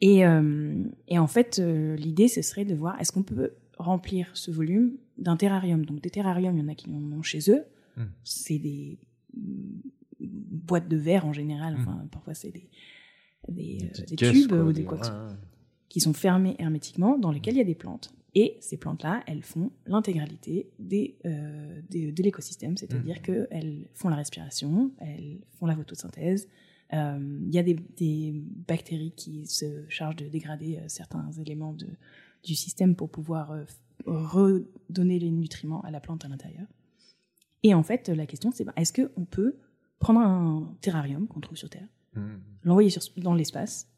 Et, 0.00 0.26
euh, 0.26 0.84
et 1.08 1.18
en 1.18 1.26
fait, 1.26 1.58
euh, 1.58 1.96
l'idée, 1.96 2.28
ce 2.28 2.42
serait 2.42 2.64
de 2.64 2.74
voir 2.74 3.00
est-ce 3.00 3.12
qu'on 3.12 3.22
peut 3.22 3.52
remplir 3.78 4.30
ce 4.34 4.50
volume 4.50 4.96
d'un 5.18 5.36
terrarium? 5.36 5.84
Donc, 5.86 6.00
des 6.00 6.10
terrariums, 6.10 6.56
il 6.56 6.60
y 6.60 6.64
en 6.64 6.68
a 6.68 6.74
qui 6.74 6.90
en 6.90 7.12
ont 7.12 7.22
chez 7.22 7.50
eux. 7.50 7.64
Mmh. 7.96 8.02
C'est 8.24 8.58
des 8.58 8.98
mm, 9.34 9.80
boîtes 10.20 10.88
de 10.88 10.96
verre 10.96 11.26
en 11.26 11.32
général. 11.32 11.74
Mmh. 11.74 11.80
Enfin, 11.80 12.08
parfois, 12.10 12.34
c'est 12.34 12.50
des, 12.50 12.68
des, 13.48 13.78
euh, 13.82 13.88
petites 13.88 14.08
des 14.10 14.16
caisses, 14.16 14.32
tubes 14.42 14.48
quoi, 14.50 14.64
ou 14.64 14.72
des- 14.72 14.84
quoi 14.84 14.98
ouais, 14.98 15.34
qui 15.88 16.00
sont 16.00 16.12
fermés 16.12 16.56
hermétiquement, 16.58 17.16
dans 17.16 17.30
lesquels 17.30 17.54
il 17.54 17.58
y 17.58 17.62
a 17.62 17.64
des 17.64 17.74
plantes. 17.74 18.12
Et 18.34 18.58
ces 18.60 18.76
plantes-là, 18.76 19.22
elles 19.26 19.42
font 19.42 19.70
l'intégralité 19.86 20.68
des, 20.78 21.16
euh, 21.24 21.80
de 21.90 22.22
l'écosystème, 22.22 22.76
c'est-à-dire 22.76 23.22
qu'elles 23.22 23.88
font 23.94 24.10
la 24.10 24.16
respiration, 24.16 24.90
elles 24.98 25.38
font 25.52 25.64
la 25.64 25.74
photosynthèse. 25.74 26.46
Euh, 26.92 27.40
Il 27.48 27.54
y 27.54 27.58
a 27.58 27.62
des, 27.62 27.74
des 27.96 28.32
bactéries 28.68 29.12
qui 29.16 29.46
se 29.46 29.84
chargent 29.88 30.16
de 30.16 30.28
dégrader 30.28 30.76
euh, 30.78 30.84
certains 30.88 31.30
éléments 31.32 31.72
de, 31.72 31.86
du 32.44 32.54
système 32.54 32.94
pour 32.94 33.10
pouvoir 33.10 33.50
euh, 33.52 33.64
redonner 34.06 35.18
les 35.18 35.30
nutriments 35.30 35.80
à 35.82 35.90
la 35.90 36.00
plante 36.00 36.24
à 36.24 36.28
l'intérieur. 36.28 36.66
Et 37.62 37.74
en 37.74 37.82
fait, 37.82 38.08
la 38.08 38.26
question, 38.26 38.50
c'est 38.52 38.64
ben, 38.64 38.72
est-ce 38.76 38.92
qu'on 38.92 39.24
peut 39.24 39.56
prendre 39.98 40.20
un 40.20 40.74
terrarium 40.80 41.26
qu'on 41.26 41.40
trouve 41.40 41.56
sur 41.56 41.70
Terre, 41.70 41.88
Mhm. 42.14 42.40
l'envoyer 42.64 42.90
dans 43.18 43.34
l'espace 43.34 43.88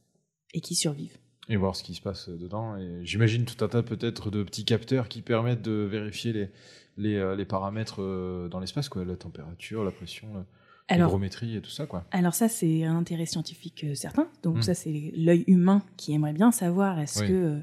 et 0.54 0.60
qui 0.60 0.74
survive? 0.74 1.16
Et 1.50 1.56
voir 1.56 1.76
ce 1.76 1.82
qui 1.82 1.94
se 1.94 2.00
passe 2.02 2.28
dedans. 2.28 2.76
Et 2.76 3.04
j'imagine 3.04 3.44
tout 3.44 3.62
un 3.64 3.68
tas 3.68 3.82
peut-être 3.82 4.30
de 4.30 4.42
petits 4.42 4.64
capteurs 4.64 5.08
qui 5.08 5.22
permettent 5.22 5.62
de 5.62 5.72
vérifier 5.90 6.32
les, 6.32 6.50
les, 6.96 7.16
euh, 7.16 7.36
les 7.36 7.44
paramètres 7.44 8.00
euh, 8.02 8.48
dans 8.48 8.60
l'espace, 8.60 8.88
quoi, 8.88 9.04
la 9.04 9.16
température, 9.16 9.84
la 9.84 9.90
pression, 9.90 10.32
la- 10.34 10.46
Alors, 10.88 11.08
l'hygrométrie 11.08 11.56
et 11.56 11.60
tout 11.60 11.70
ça, 11.70 11.86
quoi. 11.86 12.06
Alors 12.10 12.34
ça, 12.34 12.48
c'est 12.48 12.84
un 12.84 12.96
intérêt 12.96 13.26
scientifique 13.26 13.84
euh, 13.84 13.94
certain. 13.94 14.28
Donc 14.42 14.58
Mm. 14.58 14.62
ça, 14.62 14.74
c'est 14.74 15.12
l'œil 15.16 15.44
humain 15.46 15.82
qui 15.96 16.12
aimerait 16.14 16.32
bien 16.32 16.50
savoir 16.50 16.98
est-ce 16.98 17.20
Oui. 17.20 17.28
que 17.28 17.32
euh, 17.34 17.60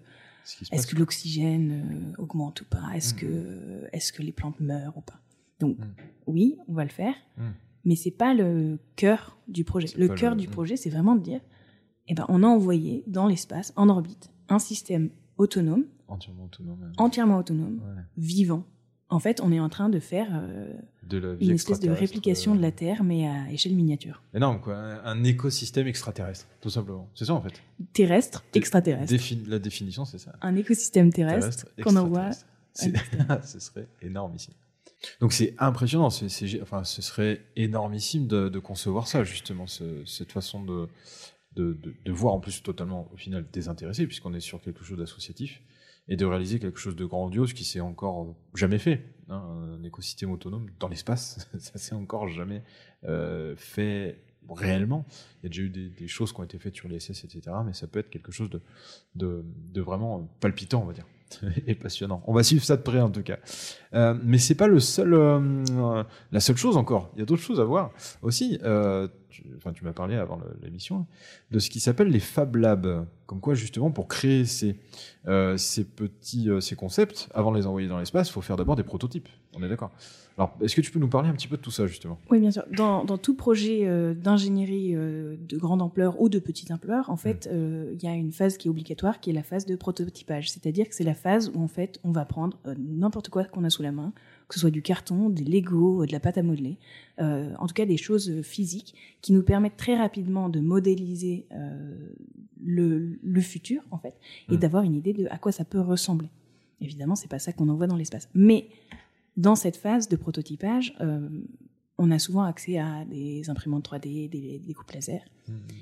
est-ce 0.71 0.95
l'oxygène 0.95 1.71
euh, 2.17 2.21
augmente 2.21 2.61
ou 2.61 2.65
pas, 2.65 2.91
est-ce 2.93 3.13
Mm. 3.15 3.17
que 3.17 3.25
euh, 3.25 3.87
est-ce 3.93 4.13
que 4.13 4.21
les 4.21 4.31
plantes 4.31 4.59
meurent 4.59 4.95
ou 4.97 5.01
pas? 5.01 5.19
Donc 5.59 5.77
Mm. 5.79 5.83
oui, 6.27 6.57
on 6.67 6.73
va 6.73 6.83
le 6.83 6.89
faire, 6.91 7.15
mais 7.83 7.95
c'est 7.95 8.11
pas 8.11 8.33
le 8.33 8.77
cœur 8.95 9.37
du 9.47 9.63
projet. 9.63 9.87
Le 9.97 10.07
cœur 10.09 10.35
le- 10.35 10.41
du 10.41 10.47
projet, 10.47 10.75
c'est 10.77 10.89
vraiment 10.89 11.15
de 11.15 11.21
dire, 11.21 11.41
eh 12.07 12.13
ben, 12.13 12.25
on 12.29 12.43
a 12.43 12.47
envoyé 12.47 13.03
dans 13.07 13.25
l'espace, 13.27 13.73
en 13.75 13.89
orbite, 13.89 14.31
un 14.49 14.59
système 14.59 15.09
autonome, 15.37 15.85
Entièrement 16.07 16.45
autonome. 16.45 16.83
euh, 16.83 16.91
entièrement 16.97 17.37
autonome, 17.39 17.79
ouais. 17.83 18.01
vivant. 18.17 18.63
En 19.09 19.19
fait, 19.19 19.39
on 19.41 19.51
est 19.51 19.59
en 19.59 19.69
train 19.69 19.89
de 19.89 19.99
faire 19.99 20.27
euh, 20.33 20.73
De 21.07 21.17
la 21.19 21.35
vie 21.35 21.45
une 21.47 21.51
espèce 21.55 21.79
de 21.79 21.89
réplication 21.91 22.53
euh, 22.53 22.57
de 22.57 22.61
la 22.61 22.71
Terre, 22.71 23.03
mais 23.03 23.27
à 23.27 23.51
échelle 23.51 23.75
miniature. 23.75 24.23
Énorme, 24.33 24.59
quoi. 24.59 24.75
Un, 24.75 25.05
un 25.05 25.23
écosystème 25.23 25.85
extraterrestre, 25.87 26.47
tout 26.61 26.69
simplement. 26.71 27.07
C'est 27.13 27.25
ça, 27.25 27.33
en 27.33 27.41
fait. 27.41 27.61
Terrestre, 27.93 28.43
extraterrestre. 28.53 29.13
La 29.47 29.59
définition, 29.59 30.03
c'est 30.05 30.17
ça. 30.17 30.33
un 30.41 30.55
écosystème 30.55 31.11
terrestre, 31.13 31.67
qu'on 31.83 31.95
envoie. 31.95 32.31
ce 32.73 33.59
serait 33.59 33.87
énormissime. 34.01 34.53
Donc 35.21 35.33
c'est 35.33 35.53
impressionnant, 35.59 36.09
gé- 36.09 36.61
enfin, 36.61 36.83
ce 36.83 37.01
serait 37.01 37.41
énormissime 37.55 38.27
de, 38.27 38.49
de 38.49 38.59
concevoir 38.59 39.07
ça, 39.07 39.23
justement, 39.23 39.67
ce- 39.67 40.03
cette 40.05 40.31
façon 40.31 40.63
de, 40.63 40.89
de- 41.55 41.77
de 42.03 42.11
voir 42.11 42.33
en 42.33 42.39
plus 42.39 42.63
totalement, 42.63 43.07
au 43.13 43.17
final, 43.17 43.45
désintéressé, 43.53 44.07
puisqu'on 44.07 44.33
est 44.33 44.39
sur 44.39 44.59
quelque 44.61 44.83
chose 44.83 44.97
d'associatif, 44.97 45.61
et 46.07 46.15
de 46.15 46.25
réaliser 46.25 46.59
quelque 46.59 46.79
chose 46.79 46.95
de 46.95 47.05
grandiose 47.05 47.53
qui 47.53 47.63
s'est 47.63 47.79
encore 47.79 48.35
jamais 48.53 48.79
fait. 48.79 49.05
hein, 49.29 49.41
un 49.79 49.83
écosystème 49.83 50.31
autonome 50.31 50.67
dans 50.79 50.87
l'espace, 50.87 51.49
ça 51.57 51.77
s'est 51.77 51.95
encore 51.95 52.27
jamais 52.27 52.63
euh, 53.05 53.55
fait 53.55 54.21
réellement. 54.49 55.05
Il 55.41 55.43
y 55.43 55.45
a 55.47 55.49
déjà 55.49 55.61
eu 55.63 55.69
des, 55.69 56.07
choses 56.07 56.31
qui 56.33 56.39
ont 56.39 56.43
été 56.43 56.59
faites 56.59 56.75
sur 56.75 56.87
l'ISS, 56.87 57.23
etc., 57.23 57.41
mais 57.65 57.73
ça 57.73 57.87
peut 57.87 57.99
être 57.99 58.09
quelque 58.09 58.31
chose 58.31 58.49
de, 59.15 59.43
vraiment 59.75 60.29
palpitant, 60.39 60.81
on 60.83 60.85
va 60.85 60.93
dire, 60.93 61.07
et 61.67 61.75
passionnant. 61.75 62.23
On 62.27 62.33
va 62.33 62.43
suivre 62.43 62.63
ça 62.63 62.77
de 62.77 62.81
près, 62.81 63.01
en 63.01 63.09
tout 63.09 63.23
cas. 63.23 63.37
Euh, 63.93 64.15
mais 64.23 64.37
c'est 64.37 64.55
pas 64.55 64.67
le 64.67 64.79
seul, 64.79 65.13
euh, 65.13 65.39
euh, 65.71 66.03
la 66.31 66.39
seule 66.39 66.57
chose 66.57 66.77
encore. 66.77 67.11
Il 67.15 67.19
y 67.19 67.21
a 67.21 67.25
d'autres 67.25 67.41
choses 67.41 67.59
à 67.59 67.63
voir 67.63 67.91
aussi. 68.21 68.59
Tu, 69.35 69.43
enfin, 69.57 69.73
tu 69.73 69.83
m'as 69.83 69.91
parlé 69.91 70.15
avant 70.15 70.39
l'émission 70.63 71.05
de 71.51 71.59
ce 71.59 71.69
qui 71.69 71.81
s'appelle 71.81 72.07
les 72.07 72.21
Fab 72.21 72.55
Labs. 72.55 73.05
Comme 73.25 73.41
quoi, 73.41 73.53
justement, 73.53 73.91
pour 73.91 74.07
créer 74.07 74.45
ces, 74.45 74.77
euh, 75.27 75.57
ces 75.57 75.83
petits 75.83 76.49
euh, 76.49 76.61
ces 76.61 76.75
concepts, 76.75 77.27
avant 77.33 77.51
de 77.51 77.57
les 77.57 77.65
envoyer 77.65 77.89
dans 77.89 77.97
l'espace, 77.97 78.29
il 78.29 78.31
faut 78.31 78.41
faire 78.41 78.55
d'abord 78.55 78.77
des 78.77 78.83
prototypes. 78.83 79.27
On 79.53 79.61
est 79.63 79.67
d'accord? 79.67 79.91
Alors, 80.37 80.55
est-ce 80.61 80.75
que 80.75 80.81
tu 80.81 80.91
peux 80.91 80.99
nous 80.99 81.09
parler 81.09 81.27
un 81.27 81.33
petit 81.33 81.47
peu 81.47 81.57
de 81.57 81.61
tout 81.61 81.71
ça, 81.71 81.85
justement? 81.87 82.17
Oui, 82.29 82.39
bien 82.39 82.51
sûr. 82.51 82.63
Dans, 82.71 83.03
dans 83.03 83.17
tout 83.17 83.35
projet 83.35 83.87
euh, 83.87 84.13
d'ingénierie 84.13 84.93
de 84.93 85.57
grande 85.57 85.81
ampleur 85.81 86.21
ou 86.21 86.29
de 86.29 86.39
petite 86.39 86.71
ampleur, 86.71 87.09
en 87.09 87.17
fait, 87.17 87.49
euh, 87.51 87.91
il 87.93 88.03
y 88.03 88.07
a 88.07 88.13
une 88.13 88.31
phase 88.31 88.57
qui 88.57 88.67
est 88.67 88.71
obligatoire, 88.71 89.19
qui 89.19 89.31
est 89.31 89.33
la 89.33 89.43
phase 89.43 89.65
de 89.65 89.75
prototypage. 89.75 90.49
C'est-à-dire 90.51 90.87
que 90.87 90.95
c'est 90.95 91.03
la 91.03 91.15
phase 91.15 91.51
où, 91.53 91.61
en 91.61 91.67
fait, 91.67 91.99
on 92.05 92.11
va 92.11 92.23
prendre 92.23 92.57
n'importe 92.77 93.29
quoi 93.29 93.43
qu'on 93.43 93.65
a 93.65 93.69
sous 93.69 93.83
la 93.83 93.91
main, 93.91 94.13
que 94.47 94.53
ce 94.55 94.59
soit 94.61 94.71
du 94.71 94.81
carton, 94.81 95.29
des 95.29 95.43
Lego, 95.43 96.05
de 96.05 96.11
la 96.11 96.19
pâte 96.19 96.37
à 96.37 96.43
modeler, 96.43 96.77
euh, 97.19 97.53
en 97.57 97.67
tout 97.67 97.73
cas 97.73 97.85
des 97.85 97.97
choses 97.97 98.29
euh, 98.29 98.41
physiques 98.43 98.93
qui 99.21 99.33
nous 99.33 99.41
permettent 99.43 99.77
très 99.77 99.95
rapidement 99.97 100.49
de 100.49 100.59
modéliser 100.59 101.47
euh, 101.51 101.95
le, 102.63 103.17
le 103.23 103.41
futur, 103.41 103.81
en 103.91 103.97
fait, 103.97 104.13
et 104.49 104.55
Mm. 104.55 104.59
d'avoir 104.59 104.83
une 104.83 104.95
idée 104.95 105.13
de 105.13 105.27
à 105.31 105.37
quoi 105.37 105.51
ça 105.51 105.65
peut 105.65 105.79
ressembler. 105.81 106.29
Évidemment, 106.81 107.15
c'est 107.15 107.27
pas 107.29 107.39
ça 107.39 107.53
qu'on 107.53 107.69
envoie 107.69 107.87
dans 107.87 107.95
l'espace. 107.95 108.29
Mais 108.35 108.67
dans 109.37 109.55
cette 109.55 109.77
phase 109.77 110.07
de 110.09 110.15
prototypage, 110.15 110.93
euh, 111.01 111.27
on 111.97 112.11
a 112.11 112.19
souvent 112.19 112.43
accès 112.43 112.77
à 112.77 113.05
des 113.05 113.49
imprimantes 113.49 113.87
3D, 113.89 114.29
des, 114.29 114.59
des 114.59 114.73
coupes 114.73 114.91
laser. 114.91 115.21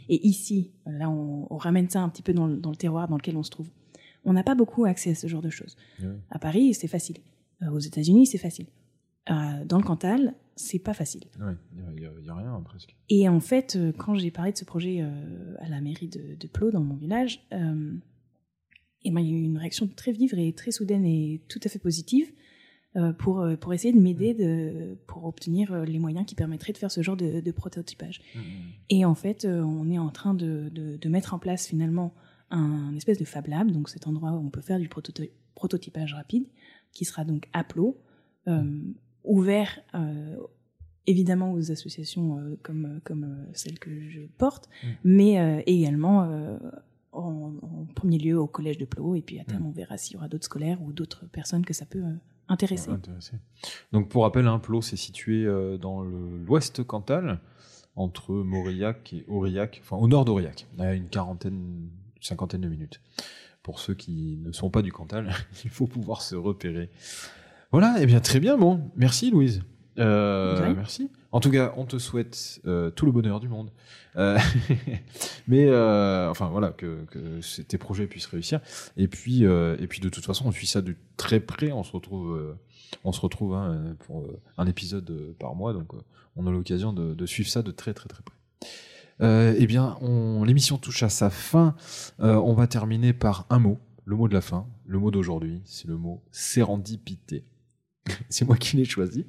Et 0.09 0.27
ici, 0.27 0.71
là, 0.85 1.09
on, 1.09 1.47
on 1.49 1.57
ramène 1.57 1.89
ça 1.89 2.01
un 2.01 2.09
petit 2.09 2.21
peu 2.21 2.33
dans 2.33 2.45
le, 2.47 2.57
dans 2.57 2.69
le 2.69 2.75
terroir 2.75 3.07
dans 3.07 3.15
lequel 3.17 3.35
on 3.37 3.43
se 3.43 3.49
trouve. 3.49 3.67
On 4.25 4.33
n'a 4.33 4.43
pas 4.43 4.55
beaucoup 4.55 4.85
accès 4.85 5.11
à 5.11 5.15
ce 5.15 5.27
genre 5.27 5.41
de 5.41 5.49
choses. 5.49 5.75
Oui. 6.01 6.07
À 6.29 6.37
Paris, 6.39 6.73
c'est 6.75 6.87
facile. 6.87 7.17
Euh, 7.63 7.71
aux 7.71 7.79
États-Unis, 7.79 8.27
c'est 8.27 8.37
facile. 8.37 8.67
Euh, 9.29 9.65
dans 9.65 9.77
le 9.77 9.83
Cantal, 9.83 10.35
c'est 10.55 10.79
pas 10.79 10.93
facile. 10.93 11.23
Ouais, 11.39 11.53
il 11.95 12.01
n'y 12.01 12.29
a, 12.29 12.35
rien, 12.35 12.61
presque. 12.63 12.95
Et 13.09 13.29
en 13.29 13.39
fait, 13.39 13.75
euh, 13.75 13.91
quand 13.91 14.15
j'ai 14.15 14.31
parlé 14.31 14.51
de 14.51 14.57
ce 14.57 14.65
projet 14.65 14.99
euh, 15.01 15.55
à 15.59 15.69
la 15.69 15.81
mairie 15.81 16.09
de, 16.09 16.35
de 16.35 16.47
Plot, 16.47 16.71
dans 16.71 16.83
mon 16.83 16.95
village, 16.95 17.45
euh, 17.53 17.93
et 19.03 19.11
ben, 19.11 19.21
il 19.21 19.29
y 19.29 19.33
a 19.33 19.37
eu 19.37 19.43
une 19.43 19.57
réaction 19.57 19.87
très 19.87 20.11
vive 20.11 20.33
et 20.37 20.53
très 20.53 20.71
soudaine 20.71 21.05
et 21.05 21.41
tout 21.49 21.59
à 21.63 21.69
fait 21.69 21.79
positive 21.79 22.31
euh, 22.95 23.11
pour, 23.11 23.45
pour 23.59 23.73
essayer 23.73 23.93
de 23.93 23.99
m'aider 23.99 24.33
de, 24.33 24.97
pour 25.07 25.25
obtenir 25.25 25.83
les 25.83 25.99
moyens 25.99 26.25
qui 26.25 26.35
permettraient 26.35 26.73
de 26.73 26.77
faire 26.77 26.91
ce 26.91 27.01
genre 27.01 27.17
de, 27.17 27.41
de 27.41 27.51
prototypage. 27.51 28.21
Et 28.89 29.03
en 29.03 29.15
fait, 29.15 29.45
on 29.45 29.89
est 29.89 29.97
en 29.97 30.09
train 30.09 30.33
de, 30.33 30.69
de, 30.69 31.09
mettre 31.09 31.33
en 31.33 31.39
place 31.39 31.67
finalement 31.67 32.13
un 32.49 32.95
espèce 32.95 33.17
de 33.17 33.25
Fab 33.25 33.47
Lab, 33.47 33.71
donc 33.71 33.89
cet 33.89 34.07
endroit 34.07 34.31
où 34.31 34.45
on 34.45 34.49
peut 34.49 34.61
faire 34.61 34.79
du 34.79 34.87
prototy- 34.87 35.31
prototypage 35.55 36.13
rapide, 36.13 36.45
qui 36.93 37.05
sera 37.05 37.25
donc 37.25 37.49
à 37.53 37.63
Plot, 37.63 37.97
euh, 38.47 38.63
ouvert 39.25 39.79
euh, 39.95 40.37
évidemment 41.07 41.51
aux 41.53 41.71
associations 41.71 42.37
euh, 42.39 42.57
comme, 42.63 43.01
comme 43.03 43.23
euh, 43.25 43.49
celle 43.53 43.77
que 43.79 44.09
je 44.09 44.21
porte, 44.37 44.69
Mm. 44.83 44.87
mais 45.03 45.39
euh, 45.39 45.61
également 45.65 46.19
en, 47.11 47.53
en 47.61 47.85
premier 47.95 48.17
lieu 48.17 48.37
au 48.39 48.47
collège 48.47 48.77
de 48.77 48.85
Plot, 48.85 49.15
et 49.15 49.21
puis 49.21 49.39
à 49.39 49.43
terme 49.43 49.63
Mm. 49.63 49.67
on 49.67 49.71
verra 49.71 49.97
s'il 49.97 50.13
y 50.13 50.17
aura 50.17 50.27
d'autres 50.27 50.45
scolaires 50.45 50.81
ou 50.81 50.93
d'autres 50.93 51.25
personnes 51.27 51.65
que 51.65 51.73
ça 51.73 51.85
peut 51.85 52.03
intéresser. 52.47 52.89
Intéressé. 52.91 53.33
Donc 53.91 54.09
pour 54.09 54.23
rappel, 54.23 54.45
plot, 54.61 54.81
c'est 54.81 54.97
situé 54.97 55.45
dans 55.79 56.01
l'ouest 56.03 56.83
Cantal, 56.83 57.39
entre 57.95 58.33
Mauriac 58.33 59.13
et 59.13 59.23
Aurillac, 59.27 59.79
enfin 59.83 59.97
au 59.97 60.07
nord 60.07 60.25
d'Aurillac, 60.25 60.67
à 60.79 60.93
une 60.93 61.07
quarantaine, 61.07 61.53
une 61.53 61.89
cinquantaine 62.21 62.61
de 62.61 62.67
minutes. 62.67 62.99
Pour 63.63 63.79
ceux 63.79 63.93
qui 63.93 64.37
ne 64.43 64.51
sont 64.51 64.69
pas 64.69 64.81
du 64.81 64.91
Cantal, 64.91 65.33
il 65.63 65.69
faut 65.69 65.87
pouvoir 65.87 66.21
se 66.21 66.35
repérer. 66.35 66.89
Voilà, 67.71 68.01
et 68.01 68.05
bien 68.05 68.19
très 68.19 68.39
bien, 68.39 68.57
bon, 68.57 68.91
merci 68.95 69.31
Louise. 69.31 69.63
Euh, 69.99 70.73
merci. 70.75 71.09
En 71.31 71.39
tout 71.39 71.51
cas, 71.51 71.73
on 71.77 71.85
te 71.85 71.97
souhaite 71.97 72.61
euh, 72.65 72.89
tout 72.91 73.05
le 73.05 73.11
bonheur 73.11 73.39
du 73.39 73.47
monde. 73.47 73.71
Euh, 74.15 74.37
mais 75.47 75.67
enfin 76.29 76.47
voilà, 76.49 76.69
que, 76.69 77.05
tes 77.67 77.77
projets 77.77 78.07
puissent 78.07 78.27
réussir. 78.27 78.59
Et 78.97 79.07
puis, 79.07 79.43
et 79.43 79.87
puis 79.87 79.99
de 79.99 80.09
toute 80.09 80.25
façon, 80.25 80.45
on 80.47 80.51
suit 80.51 80.67
ça 80.67 80.81
de 80.81 80.95
très 81.17 81.39
près. 81.39 81.71
On 81.71 81.83
se 81.83 81.91
retrouve, 81.91 82.55
on 83.03 83.11
se 83.11 83.21
retrouve 83.21 83.55
hein, 83.55 83.95
pour 84.05 84.25
un 84.57 84.67
épisode 84.67 85.35
par 85.39 85.55
mois, 85.55 85.73
donc 85.73 85.91
on 86.35 86.47
a 86.47 86.51
l'occasion 86.51 86.93
de, 86.93 87.13
de 87.13 87.25
suivre 87.25 87.49
ça 87.49 87.61
de 87.61 87.71
très 87.71 87.93
très 87.93 88.09
très 88.09 88.23
près. 88.23 88.35
Euh, 89.21 89.55
eh 89.57 89.67
bien, 89.67 89.97
on- 90.01 90.43
l'émission 90.43 90.77
touche 90.77 91.03
à 91.03 91.09
sa 91.09 91.29
fin. 91.29 91.75
Euh, 92.19 92.35
on 92.35 92.53
va 92.53 92.67
terminer 92.67 93.13
par 93.13 93.45
un 93.49 93.59
mot, 93.59 93.79
le 94.05 94.15
mot 94.15 94.27
de 94.27 94.33
la 94.33 94.41
fin, 94.41 94.65
le 94.85 94.99
mot 94.99 95.11
d'aujourd'hui, 95.11 95.61
c'est 95.65 95.87
le 95.87 95.97
mot 95.97 96.23
sérendipité. 96.31 97.45
c'est 98.29 98.45
moi 98.45 98.57
qui 98.57 98.75
l'ai 98.77 98.85
choisi. 98.85 99.25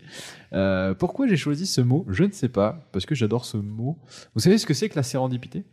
Euh, 0.53 0.95
pourquoi 0.95 1.29
j'ai 1.29 1.37
choisi 1.37 1.67
ce 1.67 1.81
mot? 1.81 2.05
Je 2.09 2.25
ne 2.25 2.33
sais 2.33 2.49
pas, 2.49 2.89
parce 2.93 3.07
que 3.07 3.15
j'adore 3.15 3.45
ce 3.45 3.57
mot. 3.57 3.99
Vous 4.35 4.41
savez 4.41 4.59
ce 4.59 4.67
que 4.67 4.75
c'est 4.75 4.89
que 4.89 4.97
la 4.97 5.03
sérendipité? 5.05 5.65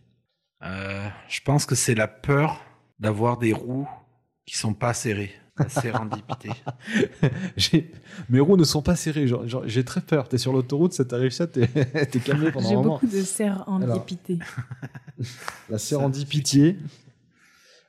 Je 0.61 1.41
pense 1.43 1.65
que 1.65 1.73
c'est 1.73 1.95
la 1.95 2.07
peur 2.07 2.61
d'avoir 2.99 3.39
des 3.39 3.51
roues 3.53 3.87
qui 4.45 4.55
sont 4.57 4.75
pas 4.75 4.93
serrées. 4.93 5.31
La 5.57 5.69
sérendipité. 5.69 6.49
J'ai- 7.57 7.91
Mes 8.29 8.39
roues 8.39 8.57
ne 8.57 8.63
sont 8.63 8.81
pas 8.81 8.95
serrées. 8.95 9.27
J'ai 9.65 9.83
très 9.83 10.01
peur. 10.01 10.27
T'es 10.29 10.37
sur 10.37 10.53
l'autoroute, 10.53 10.93
ça 10.93 11.05
t'arrive 11.05 11.31
ça, 11.31 11.45
t'es 11.47 11.67
calmé 12.25 12.51
pendant 12.51 12.67
J'ai 12.67 12.73
un 12.75 12.77
moment. 12.77 12.93
beaucoup 12.93 13.07
de 13.07 13.21
épité. 13.97 14.39
La 15.69 15.77
sérendipité. 15.77 16.77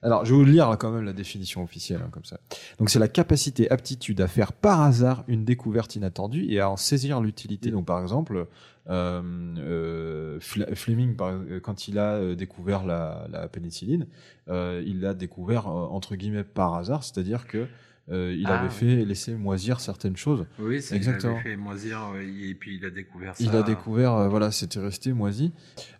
Alors, 0.02 0.24
je 0.24 0.32
vais 0.32 0.38
vous 0.38 0.44
lire 0.44 0.68
là, 0.68 0.76
quand 0.76 0.90
même 0.90 1.04
la 1.04 1.12
définition 1.12 1.62
officielle, 1.62 2.00
hein, 2.04 2.08
comme 2.10 2.24
ça. 2.24 2.40
Donc, 2.78 2.90
c'est 2.90 2.98
la 2.98 3.08
capacité, 3.08 3.70
aptitude 3.70 4.20
à 4.20 4.26
faire 4.26 4.52
par 4.52 4.80
hasard 4.82 5.22
une 5.28 5.44
découverte 5.44 5.94
inattendue 5.94 6.44
et 6.48 6.58
à 6.60 6.68
en 6.70 6.76
saisir 6.76 7.20
l'utilité. 7.20 7.70
Donc, 7.70 7.86
par 7.86 8.00
exemple, 8.02 8.46
euh, 8.90 9.22
euh, 9.58 10.38
Fle- 10.40 10.74
Fleming, 10.74 11.14
par- 11.16 11.28
euh, 11.32 11.60
quand 11.60 11.88
il 11.88 11.98
a 11.98 12.14
euh, 12.14 12.34
découvert 12.34 12.84
la, 12.84 13.26
la 13.30 13.48
pénicilline, 13.48 14.06
euh, 14.48 14.82
il 14.86 15.00
l'a 15.00 15.14
découvert 15.14 15.68
euh, 15.68 15.86
entre 15.86 16.16
guillemets 16.16 16.44
par 16.44 16.74
hasard, 16.74 17.04
c'est-à-dire 17.04 17.46
que 17.46 17.66
euh, 18.10 18.34
il 18.36 18.46
Ah, 18.48 18.58
avait 18.58 18.68
oui. 18.68 18.74
fait 18.74 19.04
laisser 19.04 19.34
moisir 19.34 19.78
certaines 19.78 20.16
choses. 20.16 20.46
Oui, 20.58 20.82
c'est 20.82 20.96
Exactement. 20.96 21.34
Il 21.34 21.40
avait 21.40 21.50
fait 21.50 21.56
moisir 21.56 22.00
et 22.20 22.54
puis 22.54 22.76
il 22.76 22.84
a 22.84 22.90
découvert 22.90 23.36
ça. 23.36 23.44
Il 23.44 23.54
a 23.54 23.62
découvert, 23.62 24.14
euh, 24.14 24.28
voilà, 24.28 24.50
c'était 24.50 24.80
resté 24.80 25.12
moisi. 25.12 25.52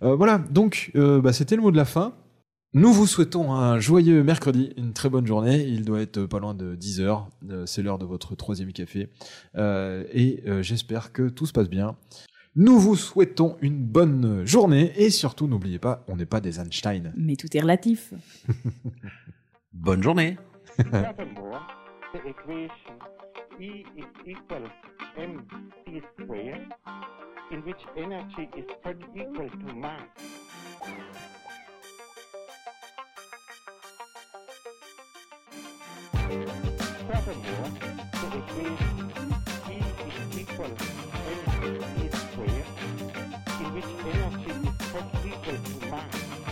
Euh, 0.03 0.17
voilà, 0.17 0.39
donc 0.39 0.91
euh, 0.97 1.21
bah, 1.21 1.33
c'était 1.33 1.55
le 1.55 1.63
mot 1.63 1.71
de 1.71 1.77
la 1.77 1.85
fin. 1.85 2.15
Nous 2.75 2.91
vous 2.91 3.07
souhaitons 3.07 3.53
un 3.53 3.79
joyeux 3.81 4.23
mercredi, 4.23 4.73
une 4.79 4.95
très 4.95 5.11
bonne 5.11 5.27
journée. 5.27 5.63
Il 5.63 5.85
doit 5.85 6.01
être 6.01 6.25
pas 6.25 6.39
loin 6.39 6.55
de 6.55 6.75
10 6.75 7.03
heures. 7.03 7.29
Euh, 7.51 7.67
c'est 7.67 7.83
l'heure 7.83 7.99
de 7.99 8.07
votre 8.07 8.35
troisième 8.35 8.73
café. 8.73 9.11
Euh, 9.57 10.05
et 10.11 10.43
euh, 10.47 10.63
j'espère 10.63 11.13
que 11.13 11.29
tout 11.29 11.45
se 11.45 11.53
passe 11.53 11.69
bien. 11.69 11.99
Nous 12.57 12.79
vous 12.79 12.97
souhaitons 12.97 13.59
une 13.61 13.77
bonne 13.77 14.47
journée 14.47 14.91
et 14.97 15.11
surtout 15.11 15.49
n'oubliez 15.49 15.79
pas, 15.79 16.03
on 16.09 16.17
n'est 16.17 16.25
pas 16.25 16.41
des 16.41 16.61
Einstein. 16.61 17.13
Mais 17.15 17.37
tout 17.37 17.55
est 17.55 17.61
relatif. 17.61 18.15
Bonne 19.75 20.03
journée. 20.03 20.39
E 20.79 20.85
in 27.53 27.61
which 27.65 27.85
energy 27.99 28.49
is 28.57 28.65
equal 29.15 29.51
to 29.51 29.67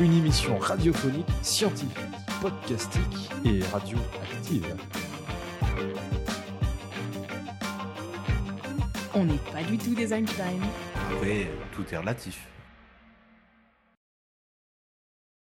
Une 0.00 0.14
émission 0.14 0.58
radiophonique, 0.58 1.26
scientifique, 1.42 1.98
podcastique 2.40 3.30
et 3.44 3.60
radioactive. 3.64 4.76
On 9.14 9.24
n'est 9.24 9.34
pas 9.52 9.62
du 9.62 9.76
tout 9.76 9.94
des 9.94 10.14
Einstein. 10.14 10.60
Après, 11.12 11.50
tout 11.74 11.84
est 11.92 11.96
relatif. 11.98 12.46